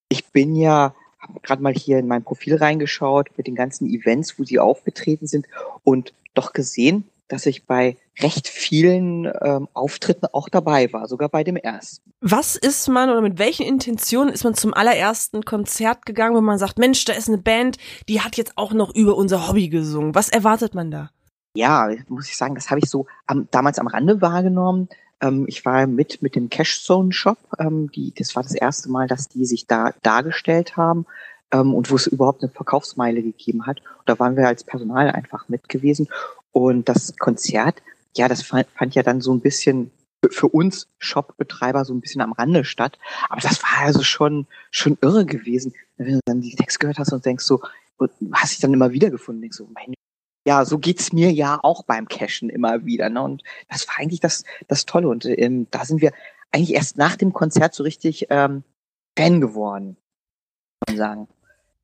ich 0.10 0.26
bin 0.32 0.56
ja, 0.56 0.94
habe 1.20 1.40
gerade 1.42 1.62
mal 1.62 1.74
hier 1.74 2.00
in 2.00 2.08
mein 2.08 2.24
Profil 2.24 2.56
reingeschaut 2.56 3.30
mit 3.38 3.48
den 3.48 3.56
ganzen 3.56 3.88
Events, 3.88 4.38
wo 4.38 4.44
sie 4.44 4.60
aufgetreten 4.60 5.28
sind 5.28 5.48
und 5.84 6.14
doch 6.34 6.54
gesehen, 6.54 7.10
dass 7.32 7.46
ich 7.46 7.66
bei 7.66 7.98
recht 8.20 8.48
vielen 8.48 9.32
ähm, 9.42 9.68
Auftritten 9.74 10.28
auch 10.34 10.50
dabei 10.50 10.92
war, 10.92 11.08
sogar 11.08 11.30
bei 11.30 11.44
dem 11.44 11.56
ersten. 11.56 12.12
Was 12.20 12.56
ist 12.56 12.88
man 12.90 13.10
oder 13.10 13.22
mit 13.22 13.40
welchen 13.40 13.66
Intentionen 13.66 14.34
ist 14.34 14.44
man 14.44 14.54
zum 14.54 14.74
allerersten 14.74 15.44
Konzert 15.44 16.06
gegangen, 16.06 16.36
wenn 16.36 16.44
man 16.44 16.58
sagt, 16.58 16.78
Mensch, 16.78 17.06
da 17.06 17.14
ist 17.14 17.28
eine 17.28 17.38
Band, 17.38 17.78
die 18.10 18.22
hat 18.22 18.38
jetzt 18.38 18.58
auch 18.58 18.74
noch 18.74 18.94
über 18.94 19.16
unser 19.16 19.48
Hobby 19.48 19.70
gesungen. 19.70 20.14
Was 20.14 20.30
erwartet 20.30 20.76
man 20.76 20.92
da? 20.92 21.10
Ja, 21.54 21.90
muss 22.08 22.30
ich 22.30 22.38
sagen, 22.38 22.56
das 22.56 22.70
habe 22.70 22.80
ich 22.80 22.90
so 22.90 23.08
am, 23.28 23.48
damals 23.52 23.80
am 23.80 23.88
Rande 23.88 24.22
wahrgenommen. 24.22 24.90
Ähm, 25.22 25.46
ich 25.48 25.66
war 25.66 25.88
mit 25.88 26.22
mit 26.22 26.36
dem 26.36 26.50
Cash 26.50 26.84
Zone 26.84 27.12
Shop. 27.12 27.38
Ähm, 27.60 27.92
die, 27.92 28.14
das 28.16 28.36
war 28.36 28.44
das 28.44 28.54
erste 28.54 28.90
Mal, 28.90 29.08
dass 29.08 29.30
die 29.30 29.46
sich 29.46 29.68
da 29.68 29.94
dargestellt 30.02 30.78
haben 30.78 31.06
ähm, 31.52 31.74
und 31.74 31.92
wo 31.92 31.96
es 31.96 32.08
überhaupt 32.08 32.42
eine 32.42 32.52
Verkaufsmeile 32.52 33.22
gegeben 33.22 33.66
hat. 33.68 33.80
Und 33.80 34.10
da 34.10 34.18
waren 34.20 34.36
wir 34.36 34.48
als 34.48 34.64
Personal 34.64 35.12
einfach 35.12 35.50
mit 35.50 35.70
gewesen. 35.70 36.08
Und 36.52 36.90
das 36.90 37.16
Konzert, 37.18 37.82
ja, 38.16 38.28
das 38.28 38.44
fand, 38.44 38.68
fand 38.70 38.96
ja 38.96 39.04
dann 39.04 39.22
so 39.22 39.34
ein 39.34 39.42
bisschen 39.42 39.92
für 40.30 40.48
uns 40.48 40.88
Shop-Betreiber 41.00 41.84
so 41.86 41.94
ein 41.94 42.02
bisschen 42.02 42.22
am 42.22 42.34
Rande 42.34 42.64
statt. 42.64 43.00
Aber 43.30 43.42
das 43.42 43.64
war 43.64 43.86
also 43.86 44.04
schon, 44.04 44.48
schon 44.70 44.98
irre 45.02 45.26
gewesen, 45.26 45.74
wenn 45.98 46.14
du 46.16 46.20
dann 46.26 46.42
die 46.42 46.56
Text 46.56 46.80
gehört 46.80 47.00
hast 47.00 47.12
und 47.12 47.26
denkst 47.26 47.46
so, 47.46 47.62
und 47.98 48.12
hast 48.34 48.54
dich 48.54 48.60
dann 48.60 48.74
immer 48.74 48.92
wieder 48.92 49.10
gefunden, 49.10 49.42
denkst 49.42 49.58
so, 49.58 49.68
mein, 49.74 49.94
ja, 50.46 50.66
so 50.66 50.80
geht's 50.80 51.14
mir 51.14 51.32
ja 51.32 51.60
auch 51.62 51.84
beim 51.84 52.08
Cashen 52.08 52.50
immer 52.50 52.86
wieder. 52.86 53.10
Ne? 53.10 53.22
Und 53.22 53.44
das 53.70 53.88
war 53.88 54.00
eigentlich 54.00 54.20
das, 54.20 54.44
das 54.68 54.86
Tolle. 54.86 55.08
Und 55.08 55.26
ähm, 55.26 55.68
da 55.72 55.86
sind 55.86 56.02
wir 56.02 56.12
eigentlich 56.52 56.74
erst 56.74 56.98
nach 56.98 57.16
dem 57.16 57.34
Konzert 57.34 57.74
so 57.74 57.84
richtig 57.84 58.28
ähm, 58.30 58.64
Fan 59.18 59.42
geworden, 59.42 59.98
kann 60.86 60.96
man 60.96 60.98
sagen. 60.98 61.28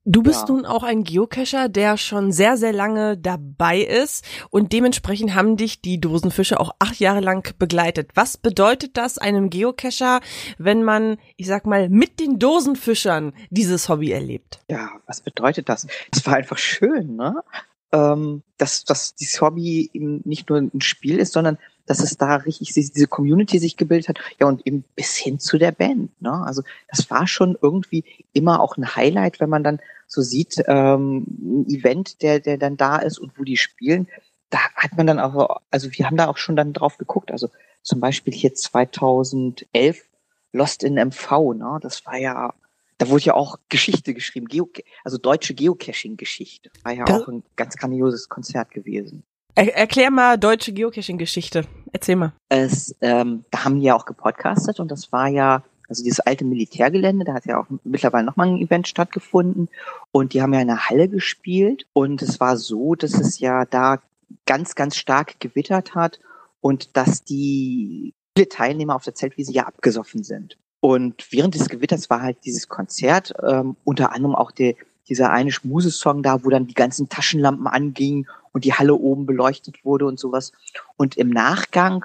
Du 0.10 0.24
bist 0.24 0.48
Ja. 0.48 0.56
nun 0.56 0.66
auch 0.66 0.84
ein 0.84 1.04
Geocacher, 1.04 1.68
der 1.68 1.98
schon 1.98 2.32
sehr, 2.32 2.56
sehr 2.56 2.72
lange 2.72 3.18
dabei 3.18 3.82
ist 3.82 4.24
und 4.50 4.72
dementsprechend 4.72 5.36
haben 5.36 5.58
dich 5.58 5.82
die 5.82 6.00
Dosenfische 6.00 6.62
auch 6.62 6.72
acht 6.80 6.98
Jahre 7.02 7.20
lang 7.20 7.54
begleitet. 7.60 8.12
Was 8.16 8.38
bedeutet 8.38 8.96
das 8.96 9.18
einem 9.18 9.50
Geocacher, 9.50 10.22
wenn 10.58 10.84
man, 10.86 11.18
ich 11.36 11.48
sag 11.48 11.66
mal, 11.66 11.90
mit 11.90 12.22
den 12.22 12.40
Dosenfischern 12.40 13.34
dieses 13.50 13.90
Hobby 13.90 14.12
erlebt? 14.14 14.62
Ja, 14.70 14.92
was 15.08 15.20
bedeutet 15.20 15.68
das? 15.68 15.86
Es 16.14 16.26
war 16.26 16.36
einfach 16.36 16.58
schön, 16.58 17.18
ne? 17.18 17.44
Ähm, 17.92 18.44
dass, 18.58 18.86
dass 18.86 19.14
dieses 19.16 19.42
Hobby 19.42 19.90
eben 19.92 20.22
nicht 20.24 20.50
nur 20.50 20.60
ein 20.60 20.80
Spiel 20.82 21.20
ist, 21.20 21.34
sondern 21.34 21.58
dass 21.88 22.00
es 22.01 22.17
da 22.17 22.36
richtig 22.36 22.74
diese 22.74 23.08
Community 23.08 23.58
sich 23.58 23.75
gebildet 23.77 24.10
hat. 24.10 24.20
Ja, 24.39 24.48
und 24.48 24.65
eben 24.67 24.84
bis 24.96 25.15
hin 25.15 25.39
zu 25.39 25.58
der 25.58 25.72
Band, 25.72 26.22
ne? 26.22 26.32
Also 26.46 26.62
das 26.89 27.10
war 27.10 27.25
schon 27.25 27.58
irgendwie 27.62 28.03
immer 28.34 28.60
auch 28.62 28.77
ein 28.77 28.96
Highlight, 28.96 29.39
wenn 29.39 29.50
man 29.50 29.63
dann 29.63 29.79
so 30.06 30.22
sieht, 30.22 30.63
ähm, 30.67 31.25
ein 31.41 31.65
Event, 31.67 32.22
der, 32.22 32.39
der 32.39 32.58
dann 32.58 32.77
da 32.77 32.98
ist 32.98 33.17
und 33.17 33.38
wo 33.39 33.44
die 33.44 33.58
spielen. 33.58 34.08
Da 34.50 34.60
hat 34.75 34.96
man 34.96 35.08
dann 35.08 35.20
auch, 35.20 35.62
also 35.72 35.89
wir 35.91 36.06
haben 36.06 36.15
da 36.17 36.27
auch 36.27 36.38
schon 36.38 36.56
dann 36.56 36.72
drauf 36.74 36.98
geguckt. 36.98 37.32
Also 37.32 37.50
zum 37.82 38.00
Beispiel 38.00 38.34
hier 38.34 38.53
2011 38.53 40.06
Lost 40.53 40.84
in 40.84 40.96
MV, 40.98 41.53
ne? 41.56 41.79
Das 41.82 42.06
war 42.06 42.17
ja, 42.17 42.53
da 42.98 43.10
wurde 43.10 43.25
ja 43.25 43.34
auch 43.34 43.60
Geschichte 43.70 44.13
geschrieben, 44.13 44.48
Geo 44.48 44.70
also 45.03 45.17
deutsche 45.17 45.53
Geocaching-Geschichte. 45.53 46.72
War 46.84 46.94
ja 46.94 47.06
Da- 47.06 47.17
auch 47.17 47.27
ein 47.27 47.44
ganz 47.56 47.75
grandioses 47.75 48.29
Konzert 48.29 48.72
gewesen. 48.72 49.24
Er 49.58 49.76
erklär 49.76 50.12
mal 50.12 50.38
deutsche 50.38 50.72
Geocaching-Geschichte. 50.72 51.66
Erzähl 51.92 52.16
mal. 52.16 52.32
Es, 52.48 52.96
ähm, 53.02 53.44
da 53.50 53.66
haben 53.66 53.80
die 53.80 53.88
ja 53.88 53.96
auch 53.96 54.06
gepodcastet 54.06 54.80
und 54.80 54.92
das 54.92 55.12
war 55.12 55.30
ja 55.30 55.64
also 55.90 56.04
dieses 56.04 56.20
alte 56.20 56.46
Militärgelände, 56.46 57.26
da 57.26 57.34
hat 57.34 57.48
ja 57.48 57.60
auch 57.60 57.66
mittlerweile 57.84 58.26
nochmal 58.26 58.50
ein 58.50 58.58
Event 58.58 58.88
stattgefunden 58.88 59.70
und 60.12 60.34
die 60.34 60.44
haben 60.44 60.54
ja 60.54 60.60
in 60.60 60.68
der 60.68 60.90
Halle 60.90 61.08
gespielt 61.08 61.88
und 61.94 62.22
es 62.22 62.40
war 62.40 62.58
so, 62.58 62.94
dass 62.94 63.16
es 63.16 63.40
ja 63.40 63.66
da 63.66 64.00
ganz, 64.46 64.76
ganz 64.76 64.96
stark 64.96 65.40
gewittert 65.40 65.96
hat 65.96 66.20
und 66.62 66.96
dass 66.96 67.24
die 67.24 68.14
viele 68.36 68.50
Teilnehmer 68.50 68.96
auf 68.96 69.06
der 69.06 69.16
Zeltwiese 69.16 69.54
ja 69.54 69.64
abgesoffen 69.64 70.24
sind. 70.24 70.58
Und 70.82 71.32
während 71.32 71.56
des 71.56 71.70
Gewitters 71.70 72.12
war 72.12 72.22
halt 72.22 72.46
dieses 72.46 72.68
Konzert, 72.68 73.34
ähm, 73.44 73.76
unter 73.84 74.12
anderem 74.12 74.36
auch 74.36 74.52
der, 74.52 74.76
dieser 75.10 75.32
eine 75.32 75.52
Schmusesong 75.52 76.22
da, 76.22 76.44
wo 76.44 76.50
dann 76.50 76.68
die 76.68 76.76
ganzen 76.76 77.10
Taschenlampen 77.10 77.66
angingen 77.66 78.28
und 78.58 78.66
die 78.66 78.74
Halle 78.74 78.96
oben 78.96 79.28
beleuchtet 79.28 79.86
wurde 79.86 80.08
und 80.08 80.20
sowas. 80.20 80.52
Und 80.96 81.16
im 81.16 81.30
Nachgang 81.30 82.04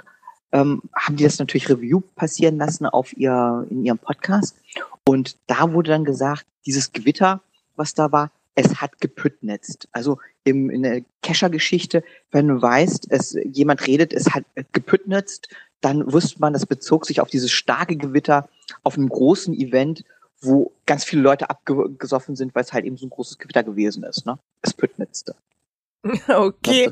ähm, 0.53 0.83
haben 0.95 1.17
die 1.17 1.25
das 1.25 1.39
natürlich 1.39 1.71
Review 1.71 2.03
passieren 2.15 2.59
lassen 2.59 2.85
auf 2.85 3.17
ihr, 3.17 3.67
in 3.71 3.87
ihrem 3.87 3.97
Podcast. 3.97 4.55
Und 5.09 5.39
da 5.47 5.73
wurde 5.73 5.93
dann 5.93 6.05
gesagt, 6.05 6.45
dieses 6.67 6.93
Gewitter, 6.93 7.41
was 7.75 7.95
da 7.95 8.13
war, 8.13 8.33
es 8.55 8.83
hat 8.83 9.01
gepüttnetzt. 9.01 9.89
Also 9.93 10.19
im, 10.45 10.69
in 10.69 10.83
der 10.83 11.01
Kescher-Geschichte, 11.23 12.05
wenn 12.33 12.49
du 12.49 12.61
weißt, 12.61 13.07
es, 13.09 13.35
jemand 13.51 13.87
redet, 13.87 14.13
es 14.13 14.35
hat 14.35 14.45
gepüttnetzt, 14.73 15.49
dann 15.81 16.13
wusste 16.13 16.39
man, 16.39 16.53
das 16.53 16.67
bezog 16.67 17.07
sich 17.07 17.23
auf 17.23 17.31
dieses 17.31 17.51
starke 17.51 17.97
Gewitter 17.97 18.51
auf 18.83 18.99
einem 18.99 19.09
großen 19.09 19.55
Event, 19.55 20.05
wo 20.43 20.71
ganz 20.85 21.03
viele 21.03 21.23
Leute 21.23 21.49
abgesoffen 21.49 22.37
sind, 22.37 22.55
weil 22.55 22.63
es 22.63 22.75
halt 22.75 22.85
eben 22.85 22.99
so 22.99 23.07
ein 23.07 23.11
großes 23.11 23.39
Gewitter 23.39 23.63
gewesen 23.63 24.03
ist. 24.05 24.27
Ne? 24.27 24.39
Es 24.61 24.75
püttnetzte. 24.75 25.35
Okay. 26.29 26.91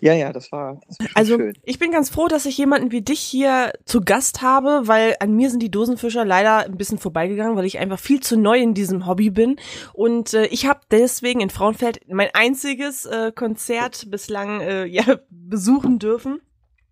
Ja, 0.00 0.14
ja, 0.14 0.32
das 0.32 0.50
war, 0.50 0.80
das 0.86 0.98
war 0.98 1.08
also 1.14 1.36
schön. 1.36 1.54
ich 1.64 1.78
bin 1.78 1.92
ganz 1.92 2.10
froh, 2.10 2.28
dass 2.28 2.46
ich 2.46 2.58
jemanden 2.58 2.90
wie 2.90 3.02
dich 3.02 3.20
hier 3.20 3.72
zu 3.84 4.00
Gast 4.00 4.42
habe, 4.42 4.82
weil 4.84 5.16
an 5.20 5.34
mir 5.34 5.50
sind 5.50 5.62
die 5.62 5.70
Dosenfischer 5.70 6.24
leider 6.24 6.58
ein 6.58 6.76
bisschen 6.76 6.98
vorbeigegangen, 6.98 7.56
weil 7.56 7.66
ich 7.66 7.78
einfach 7.78 7.98
viel 7.98 8.20
zu 8.20 8.36
neu 8.36 8.58
in 8.58 8.74
diesem 8.74 9.06
Hobby 9.06 9.30
bin 9.30 9.56
und 9.92 10.34
äh, 10.34 10.46
ich 10.46 10.66
habe 10.66 10.80
deswegen 10.90 11.40
in 11.40 11.50
Frauenfeld 11.50 12.00
mein 12.08 12.30
einziges 12.32 13.06
äh, 13.06 13.32
Konzert 13.32 14.10
bislang 14.10 14.60
äh, 14.60 14.84
ja 14.86 15.04
besuchen 15.30 15.98
dürfen. 15.98 16.40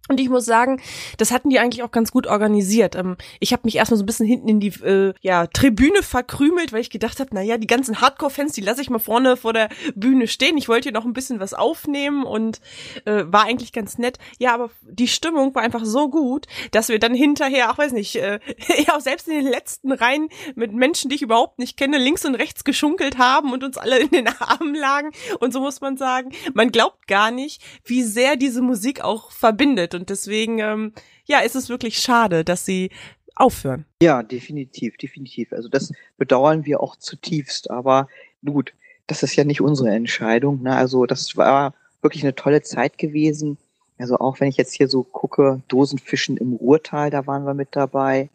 Und 0.08 0.20
ich 0.20 0.28
muss 0.28 0.44
sagen, 0.44 0.80
das 1.16 1.32
hatten 1.32 1.50
die 1.50 1.58
eigentlich 1.58 1.82
auch 1.82 1.90
ganz 1.90 2.12
gut 2.12 2.26
organisiert. 2.26 2.94
Ähm, 2.94 3.16
ich 3.40 3.52
habe 3.52 3.62
mich 3.64 3.76
erstmal 3.76 3.98
so 3.98 4.04
ein 4.04 4.06
bisschen 4.06 4.26
hinten 4.26 4.48
in 4.48 4.60
die 4.60 4.68
äh, 4.82 5.14
ja, 5.20 5.46
Tribüne 5.46 6.02
verkrümelt, 6.02 6.72
weil 6.72 6.80
ich 6.80 6.90
gedacht 6.90 7.18
habe, 7.18 7.30
na 7.32 7.42
ja, 7.42 7.58
die 7.58 7.66
ganzen 7.66 8.00
Hardcore-Fans, 8.00 8.52
die 8.52 8.60
lasse 8.60 8.82
ich 8.82 8.90
mal 8.90 8.98
vorne 8.98 9.36
vor 9.36 9.52
der 9.52 9.68
Bühne 9.94 10.28
stehen. 10.28 10.56
Ich 10.58 10.68
wollte 10.68 10.84
hier 10.84 10.92
noch 10.92 11.04
ein 11.04 11.12
bisschen 11.12 11.40
was 11.40 11.54
aufnehmen 11.54 12.24
und 12.24 12.60
äh, 13.04 13.24
war 13.26 13.44
eigentlich 13.44 13.72
ganz 13.72 13.98
nett. 13.98 14.18
Ja, 14.38 14.54
aber 14.54 14.70
die 14.82 15.08
Stimmung 15.08 15.54
war 15.54 15.62
einfach 15.62 15.84
so 15.84 16.08
gut, 16.08 16.46
dass 16.70 16.88
wir 16.88 16.98
dann 16.98 17.14
hinterher, 17.14 17.70
auch 17.72 17.78
weiß 17.78 17.92
nicht, 17.92 18.16
äh, 18.16 18.38
ja, 18.86 19.00
selbst 19.00 19.26
in 19.26 19.34
den 19.34 19.50
letzten 19.50 19.92
Reihen 19.92 20.28
mit 20.54 20.72
Menschen, 20.72 21.10
die 21.10 21.16
ich 21.16 21.22
überhaupt 21.22 21.58
nicht 21.58 21.76
kenne, 21.76 21.98
links 21.98 22.24
und 22.24 22.36
rechts 22.36 22.62
geschunkelt 22.64 23.18
haben 23.18 23.52
und 23.52 23.64
uns 23.64 23.76
alle 23.76 23.98
in 23.98 24.10
den 24.10 24.28
Armen 24.38 24.74
lagen. 24.74 25.10
Und 25.40 25.52
so 25.52 25.60
muss 25.60 25.80
man 25.80 25.96
sagen, 25.96 26.30
man 26.54 26.70
glaubt 26.70 27.08
gar 27.08 27.30
nicht, 27.30 27.60
wie 27.84 28.02
sehr 28.02 28.36
diese 28.36 28.62
Musik 28.62 29.00
auch 29.00 29.32
verbindet. 29.32 29.95
Und 29.96 30.10
deswegen, 30.10 30.58
ähm, 30.58 30.92
ja, 31.24 31.40
ist 31.40 31.56
es 31.56 31.68
wirklich 31.68 31.98
schade, 31.98 32.44
dass 32.44 32.64
sie 32.64 32.90
aufhören. 33.34 33.84
Ja, 34.02 34.22
definitiv, 34.22 34.96
definitiv. 34.96 35.52
Also 35.52 35.68
das 35.68 35.92
bedauern 36.16 36.64
wir 36.64 36.80
auch 36.80 36.96
zutiefst. 36.96 37.70
Aber 37.70 38.08
gut, 38.44 38.72
das 39.06 39.22
ist 39.22 39.36
ja 39.36 39.44
nicht 39.44 39.60
unsere 39.60 39.90
Entscheidung. 39.90 40.62
Ne? 40.62 40.74
Also 40.74 41.06
das 41.06 41.36
war 41.36 41.74
wirklich 42.02 42.22
eine 42.22 42.34
tolle 42.34 42.62
Zeit 42.62 42.98
gewesen. 42.98 43.58
Also 43.98 44.18
auch 44.18 44.40
wenn 44.40 44.48
ich 44.48 44.56
jetzt 44.56 44.74
hier 44.74 44.88
so 44.88 45.02
gucke, 45.02 45.62
Dosenfischen 45.68 46.36
im 46.36 46.54
Ruhrtal, 46.54 47.10
da 47.10 47.26
waren 47.26 47.44
wir 47.44 47.54
mit 47.54 47.68
dabei. 47.72 48.30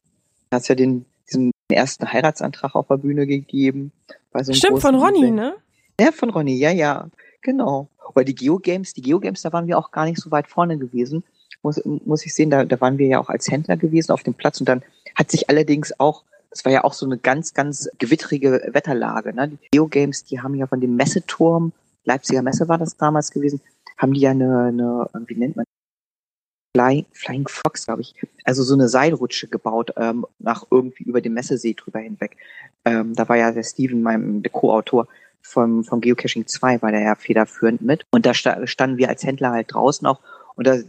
Da 0.49 0.55
hat 0.57 0.63
es 0.63 0.67
ja 0.67 0.75
den, 0.75 1.05
diesen 1.27 1.51
ersten 1.69 2.11
Heiratsantrag 2.11 2.75
auf 2.75 2.87
der 2.87 2.97
Bühne 2.97 3.27
gegeben. 3.27 3.91
Bei 4.31 4.43
so 4.43 4.53
Stimmt, 4.53 4.81
von 4.81 4.95
Ronny, 4.95 5.19
Event. 5.19 5.35
ne? 5.35 5.55
Ja, 5.99 6.11
von 6.11 6.29
Ronny, 6.29 6.55
ja, 6.55 6.71
ja, 6.71 7.09
genau. 7.41 7.89
Oder 8.15 8.25
die 8.25 8.35
Geogames, 8.35 8.93
die 8.93 9.01
Geogames, 9.01 9.41
da 9.41 9.53
waren 9.53 9.67
wir 9.67 9.77
auch 9.77 9.91
gar 9.91 10.05
nicht 10.05 10.19
so 10.19 10.31
weit 10.31 10.47
vorne 10.47 10.77
gewesen, 10.77 11.23
muss, 11.63 11.81
muss 11.85 12.25
ich 12.25 12.33
sehen, 12.33 12.49
da, 12.49 12.65
da 12.65 12.79
waren 12.81 12.97
wir 12.97 13.07
ja 13.07 13.19
auch 13.19 13.29
als 13.29 13.49
Händler 13.49 13.77
gewesen 13.77 14.11
auf 14.11 14.23
dem 14.23 14.33
Platz 14.33 14.59
und 14.59 14.69
dann 14.69 14.83
hat 15.15 15.31
sich 15.31 15.49
allerdings 15.49 15.99
auch, 15.99 16.23
das 16.49 16.65
war 16.65 16.71
ja 16.71 16.83
auch 16.83 16.93
so 16.93 17.05
eine 17.05 17.17
ganz, 17.17 17.53
ganz 17.53 17.89
gewittrige 17.97 18.69
Wetterlage, 18.71 19.33
ne? 19.33 19.49
Die 19.49 19.57
Geogames, 19.71 20.25
die 20.25 20.41
haben 20.41 20.55
ja 20.55 20.67
von 20.67 20.81
dem 20.81 20.95
Messeturm, 20.95 21.71
Leipziger 22.03 22.41
Messe 22.41 22.67
war 22.67 22.77
das 22.77 22.97
damals 22.97 23.31
gewesen, 23.31 23.61
haben 23.97 24.13
die 24.13 24.21
ja 24.21 24.31
eine, 24.31 24.65
eine 24.65 25.27
wie 25.27 25.35
nennt 25.35 25.55
man 25.55 25.65
Fly, 26.75 27.05
Flying 27.11 27.47
Fox, 27.47 27.85
glaube 27.85 28.01
ich, 28.01 28.15
also 28.45 28.63
so 28.63 28.73
eine 28.73 28.87
Seilrutsche 28.87 29.47
gebaut, 29.47 29.91
ähm, 29.97 30.25
nach 30.39 30.65
irgendwie 30.71 31.03
über 31.03 31.19
dem 31.19 31.33
Messesee 31.33 31.73
drüber 31.73 31.99
hinweg. 31.99 32.37
Ähm, 32.85 33.13
da 33.13 33.27
war 33.27 33.35
ja 33.35 33.51
der 33.51 33.63
Steven, 33.63 34.01
mein 34.01 34.43
Co-Autor 34.51 35.07
vom, 35.41 35.83
vom 35.83 35.99
Geocaching 35.99 36.47
2, 36.47 36.81
war 36.81 36.91
der 36.91 37.01
ja 37.01 37.15
federführend 37.15 37.81
mit. 37.81 38.05
Und 38.11 38.25
da 38.25 38.33
sta 38.33 38.65
standen 38.67 38.97
wir 38.97 39.09
als 39.09 39.23
Händler 39.23 39.51
halt 39.51 39.73
draußen 39.73 40.07
auch 40.07 40.21
und 40.61 40.67
da 40.67 40.75
äh, 40.75 40.85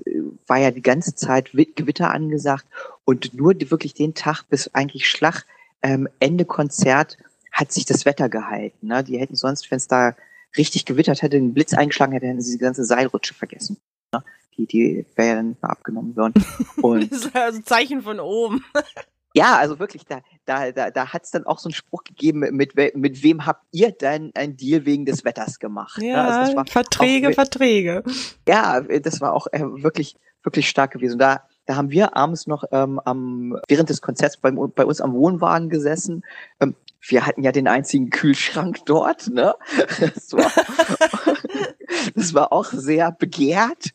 war 0.47 0.59
ja 0.59 0.71
die 0.71 0.83
ganze 0.83 1.15
Zeit 1.15 1.57
Wi- 1.57 1.73
Gewitter 1.75 2.11
angesagt 2.11 2.67
und 3.07 3.33
nur 3.33 3.55
wirklich 3.59 3.95
den 3.95 4.13
Tag 4.13 4.43
bis 4.51 4.69
eigentlich 4.75 5.09
Schlag, 5.09 5.47
ähm, 5.81 6.09
Ende 6.21 6.45
Konzert 6.45 7.17
hat 7.51 7.73
sich 7.73 7.87
das 7.87 8.05
Wetter 8.05 8.29
gehalten. 8.29 8.89
Ne? 8.89 9.03
Die 9.03 9.19
hätten 9.19 9.35
sonst, 9.35 9.71
wenn 9.71 9.79
es 9.79 9.89
da 9.89 10.15
richtig 10.59 10.85
gewittert 10.85 11.23
hätte, 11.23 11.39
einen 11.39 11.55
Blitz 11.55 11.73
eingeschlagen 11.73 12.13
hätte, 12.13 12.27
hätten 12.27 12.43
sie 12.43 12.59
die 12.59 12.63
ganze 12.63 12.85
Seilrutsche 12.85 13.33
vergessen. 13.33 13.79
Ne? 14.15 14.23
Die, 14.59 14.67
die 14.67 15.07
wäre 15.17 15.29
ja 15.29 15.35
dann 15.37 15.57
abgenommen 15.63 16.15
worden. 16.17 16.35
Und 16.83 17.11
Das 17.11 17.25
ist 17.25 17.35
also 17.35 17.59
ein 17.61 17.65
Zeichen 17.65 18.03
von 18.03 18.21
oben. 18.21 18.63
Ja, 19.35 19.57
also 19.57 19.79
wirklich, 19.79 20.05
da, 20.05 20.21
da, 20.45 20.73
da, 20.73 20.91
da 20.91 21.13
hat 21.13 21.25
es 21.25 21.31
dann 21.31 21.47
auch 21.47 21.59
so 21.59 21.69
einen 21.69 21.75
Spruch 21.75 22.05
gegeben, 22.05 22.41
mit, 22.53 22.77
we 22.77 22.93
mit 22.95 23.23
wem 23.23 23.47
habt 23.47 23.65
ihr 23.71 23.93
denn 23.93 24.33
ein 24.35 24.57
Deal 24.57 24.85
wegen 24.85 25.05
des 25.05 25.25
Wetters 25.25 25.59
gemacht? 25.59 26.01
Ja, 26.03 26.27
also 26.27 26.41
das 26.47 26.57
war 26.57 26.67
Verträge, 26.67 27.29
auch, 27.29 27.35
Verträge. 27.35 28.03
ja, 28.47 28.81
das 28.81 29.21
war 29.21 29.33
auch 29.33 29.47
äh, 29.53 29.61
wirklich, 29.61 30.17
wirklich 30.43 30.69
stark 30.69 30.93
gewesen. 30.93 31.19
Da, 31.19 31.43
da 31.67 31.77
haben 31.77 31.91
wir 31.91 32.17
abends 32.17 32.47
noch 32.47 32.65
ähm, 32.73 33.01
am, 33.05 33.59
während 33.69 33.89
des 33.89 34.03
Konzerts 34.03 34.37
bei, 34.37 34.51
bei 34.51 34.85
uns 34.85 35.01
am 35.01 35.15
Wohnwagen 35.15 35.69
gesessen. 35.69 36.23
Ähm, 36.61 36.75
wir 37.09 37.27
hatten 37.27 37.43
ja 37.43 37.53
den 37.53 37.69
einzigen 37.69 38.11
Kühlschrank 38.11 38.79
dort, 38.87 39.29
ne? 39.29 39.55
Das 39.99 40.33
war, 40.33 40.51
das 42.15 42.35
war 42.35 42.53
auch 42.53 42.67
sehr 42.67 43.13
begehrt. 43.13 43.91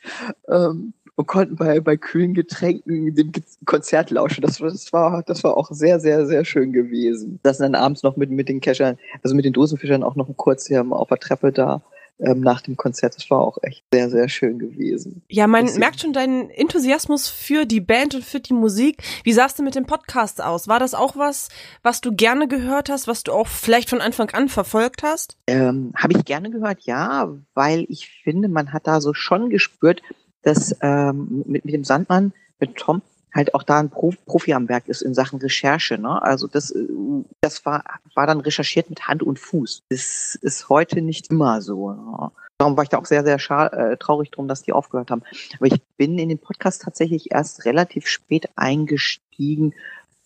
Ähm, 0.48 0.94
und 1.18 1.26
konnten 1.28 1.56
bei, 1.58 1.80
bei 1.82 1.98
kühlen 1.98 2.34
Getränken 2.34 3.14
dem 3.16 3.32
Konzert 3.66 4.12
lauschen. 4.12 4.42
Das, 4.44 4.62
war- 4.62 4.70
das 4.70 4.94
war, 4.94 5.24
das 5.24 5.44
war 5.44 5.58
auch 5.58 5.70
sehr, 5.72 6.00
sehr, 6.00 6.26
sehr 6.28 6.46
schön 6.46 6.72
gewesen. 6.72 7.40
Das 7.44 7.58
dann 7.58 7.76
abends 7.76 8.04
noch 8.04 8.16
mit, 8.18 8.30
mit 8.30 8.48
den 8.48 8.62
Cachern, 8.62 8.98
also 9.24 9.36
mit 9.36 9.44
den 9.44 9.54
Dosenfischern 9.54 10.04
auch 10.04 10.16
noch 10.16 10.30
kurz 10.38 10.68
hier 10.68 10.86
auf 10.90 11.10
der 11.10 11.18
Treppe 11.18 11.52
da, 11.52 11.82
ähm, 12.20 12.42
nach 12.42 12.62
dem 12.62 12.78
Konzert. 12.78 13.16
Das 13.16 13.30
war 13.32 13.42
auch 13.42 13.58
echt 13.64 13.84
sehr, 13.92 14.10
sehr 14.12 14.30
schön 14.30 14.60
gewesen. 14.60 15.24
Ja, 15.28 15.48
man 15.48 15.66
Bisschen. 15.66 15.80
merkt 15.80 16.02
schon 16.02 16.14
deinen 16.14 16.50
Enthusiasmus 16.52 17.28
für 17.30 17.66
die 17.66 17.82
Band 17.82 18.14
und 18.16 18.24
für 18.24 18.40
die 18.40 18.54
Musik. 18.54 19.02
Wie 19.24 19.34
sahst 19.34 19.58
du 19.58 19.64
mit 19.64 19.74
dem 19.76 19.86
Podcast 19.88 20.42
aus? 20.44 20.68
War 20.68 20.80
das 20.80 20.94
auch 20.94 21.16
was, 21.16 21.50
was 21.84 22.00
du 22.02 22.14
gerne 22.16 22.48
gehört 22.48 22.90
hast, 22.90 23.08
was 23.08 23.24
du 23.24 23.32
auch 23.34 23.48
vielleicht 23.48 23.90
von 23.90 24.02
Anfang 24.02 24.30
an 24.32 24.50
verfolgt 24.50 25.02
hast? 25.04 25.38
Ähm, 25.48 25.94
Habe 25.96 26.14
ich 26.14 26.26
gerne 26.26 26.52
gehört, 26.52 26.82
ja, 26.84 27.36
weil 27.56 27.86
ich 27.90 28.10
finde, 28.24 28.50
man 28.50 28.72
hat 28.74 28.86
da 28.88 29.02
so 29.02 29.14
schon 29.16 29.50
gespürt, 29.50 30.02
dass 30.44 30.76
ähm, 30.82 31.44
mit, 31.46 31.66
mit 31.66 31.74
dem 31.74 31.84
Sandmann, 31.84 32.34
mit 32.60 32.76
Tom, 32.76 33.02
halt 33.34 33.54
auch 33.54 33.64
da 33.64 33.80
ein 33.80 33.90
Prof, 33.90 34.16
Profi 34.26 34.54
am 34.54 34.68
Werk 34.68 34.88
ist 34.88 35.02
in 35.02 35.14
Sachen 35.14 35.40
Recherche. 35.40 35.98
Ne? 35.98 36.22
Also 36.22 36.48
das, 36.48 36.72
äh, 36.72 36.88
das 37.42 37.66
war, 37.66 37.84
war 38.16 38.28
dann 38.28 38.42
recherchiert 38.42 38.90
mit 38.90 39.08
Hand 39.08 39.24
und 39.24 39.40
Fuß. 39.40 39.84
Das 39.90 40.38
ist 40.42 40.70
heute 40.70 41.02
nicht 41.02 41.30
immer 41.30 41.62
so. 41.62 41.92
Ne? 41.92 42.32
Darum 42.58 42.76
war 42.76 42.84
ich 42.84 42.90
da 42.90 42.98
auch 42.98 43.06
sehr, 43.06 43.24
sehr 43.24 43.38
äh, 43.72 43.98
traurig 43.98 44.32
drum, 44.32 44.48
dass 44.48 44.64
die 44.64 44.74
aufgehört 44.74 45.12
haben. 45.12 45.22
Aber 45.58 45.68
ich 45.68 45.80
bin 45.98 46.18
in 46.18 46.30
den 46.30 46.40
Podcast 46.40 46.82
tatsächlich 46.82 47.32
erst 47.32 47.66
relativ 47.66 48.08
spät 48.08 48.50
eingestiegen, 48.56 49.76